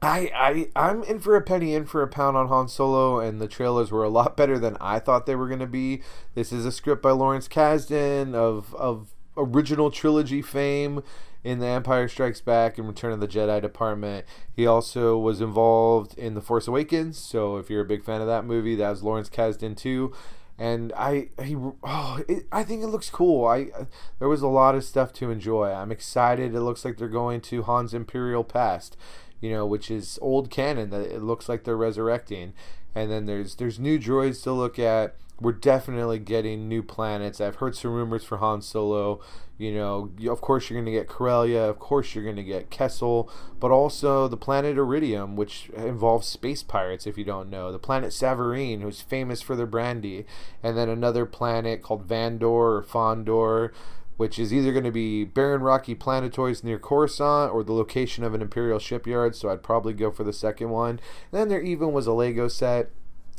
[0.00, 3.40] I, I I'm in for a penny, in for a pound on Han Solo, and
[3.40, 6.02] the trailers were a lot better than I thought they were going to be.
[6.34, 11.02] This is a script by Lawrence Kasdan of of original trilogy fame
[11.44, 14.24] in The Empire Strikes Back and Return of the Jedi department.
[14.52, 18.26] He also was involved in The Force Awakens, so if you're a big fan of
[18.26, 20.12] that movie, that was Lawrence Kasdan too.
[20.58, 23.44] And I he oh it, I think it looks cool.
[23.44, 23.84] I uh,
[24.20, 25.70] there was a lot of stuff to enjoy.
[25.70, 26.54] I'm excited.
[26.54, 28.96] It looks like they're going to Han's Imperial past,
[29.40, 32.54] you know, which is old canon that it looks like they're resurrecting.
[32.94, 37.40] And then there's there's new droids to look at we're definitely getting new planets.
[37.40, 39.20] I've heard some rumors for Han Solo.
[39.56, 42.70] You know, of course you're going to get Corellia, of course you're going to get
[42.70, 43.30] Kessel,
[43.60, 47.06] but also the planet Iridium, which involves space pirates.
[47.06, 50.26] If you don't know, the planet Savareen, who's famous for their brandy,
[50.62, 53.70] and then another planet called Vandor or Fondor.
[54.16, 58.32] Which is either going to be barren rocky planetoids near Coruscant or the location of
[58.32, 60.90] an Imperial shipyard, so I'd probably go for the second one.
[60.90, 61.00] And
[61.32, 62.90] then there even was a Lego set.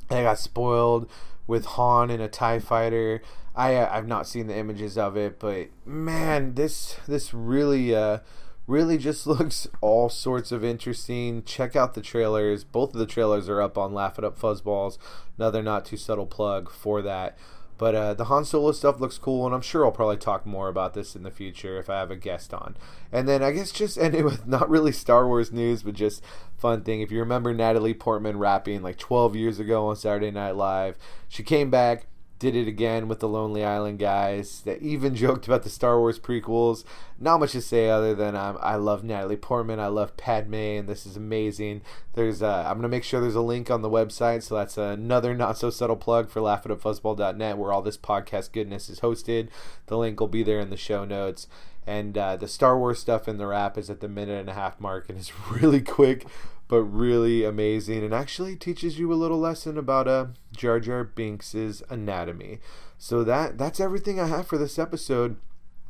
[0.09, 1.09] I got spoiled
[1.47, 3.21] with Han and a Tie Fighter.
[3.55, 8.19] I uh, I've not seen the images of it, but man, this this really uh
[8.67, 11.43] really just looks all sorts of interesting.
[11.43, 12.63] Check out the trailers.
[12.63, 14.97] Both of the trailers are up on Laugh It Up Fuzzballs.
[15.37, 17.37] Another not too subtle plug for that.
[17.77, 20.69] But uh, the Han Solo stuff looks cool, and I'm sure I'll probably talk more
[20.69, 22.77] about this in the future if I have a guest on.
[23.11, 26.23] And then I guess just ending with not really Star Wars news, but just
[26.57, 27.01] fun thing.
[27.01, 30.97] If you remember Natalie Portman rapping like 12 years ago on Saturday Night Live,
[31.27, 32.07] she came back
[32.37, 34.61] did it again with the Lonely Island guys.
[34.61, 36.83] That even joked about the Star Wars prequels.
[37.19, 39.79] Not much to say other than um, I love Natalie Portman.
[39.79, 41.81] I love Padme, and this is amazing.
[42.13, 45.33] There's uh, I'm gonna make sure there's a link on the website, so that's another
[45.33, 49.49] not so subtle plug for laughitupfuzzball.net, where all this podcast goodness is hosted.
[49.87, 51.47] The link will be there in the show notes.
[51.87, 54.53] And uh, the Star Wars stuff in the wrap is at the minute and a
[54.53, 56.25] half mark, and it's really quick
[56.67, 61.83] but really amazing and actually teaches you a little lesson about uh, Jar Jar Binks's
[61.89, 62.59] anatomy.
[62.97, 65.37] So that that's everything I have for this episode.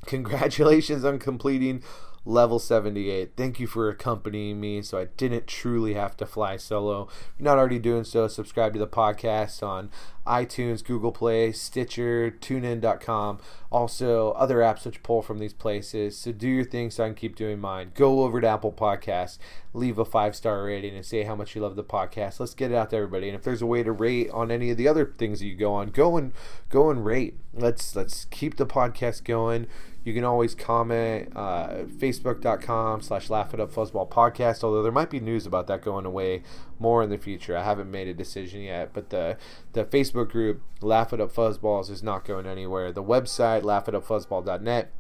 [0.06, 1.82] Congratulations on completing
[2.26, 3.34] level 78.
[3.38, 7.04] Thank you for accompanying me so I didn't truly have to fly solo.
[7.04, 9.92] If you're not already doing so, subscribe to the podcast on
[10.26, 13.40] iTunes, Google Play, Stitcher, TuneIn.com,
[13.72, 16.18] also other apps which pull from these places.
[16.18, 17.92] So do your thing so I can keep doing mine.
[17.94, 19.38] Go over to Apple Podcasts,
[19.74, 22.40] leave a five star rating, and say how much you love the podcast.
[22.40, 23.28] Let's get it out to everybody.
[23.28, 25.56] And if there's a way to rate on any of the other things that you
[25.56, 26.34] go on, go and
[26.70, 27.36] go and rate.
[27.54, 29.68] Let's let's keep the podcast going.
[30.06, 35.10] You can always comment uh, facebook.com slash laugh it up fuzzball podcast, although there might
[35.10, 36.44] be news about that going away
[36.80, 37.58] more in the future.
[37.58, 39.36] I haven't made a decision yet, but the
[39.74, 42.92] the Facebook group Laugh It Up Fuzzballs is not going anywhere.
[42.92, 44.92] The website laugh it up laughitupfuzzball.net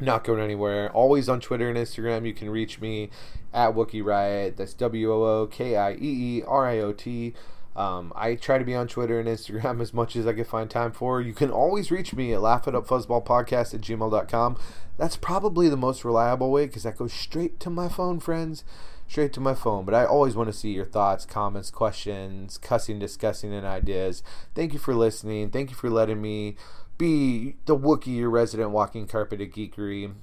[0.00, 0.90] not going anywhere.
[0.92, 2.26] Always on Twitter and Instagram.
[2.26, 3.10] You can reach me
[3.52, 4.56] at Wookiee Riot.
[4.56, 7.34] That's W O O K I E E R I O T.
[7.74, 10.70] Um, I try to be on Twitter and Instagram as much as I can find
[10.70, 11.20] time for.
[11.20, 14.58] You can always reach me at laughitupfuzzballpodcast at gmail.com.
[14.98, 18.64] That's probably the most reliable way because that goes straight to my phone, friends.
[19.08, 19.84] Straight to my phone.
[19.84, 24.22] But I always want to see your thoughts, comments, questions, cussing, discussing, and ideas.
[24.54, 25.50] Thank you for listening.
[25.50, 26.56] Thank you for letting me
[26.98, 30.14] be the Wookiee, your resident walking carpet of geekery.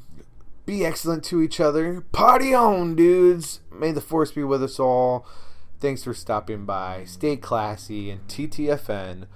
[0.65, 2.01] Be excellent to each other.
[2.11, 3.59] Party on, dudes.
[3.71, 5.25] May the force be with us all.
[5.79, 7.05] Thanks for stopping by.
[7.05, 9.27] Stay classy and TTFN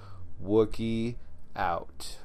[0.42, 1.16] Wookiee
[1.56, 2.18] out.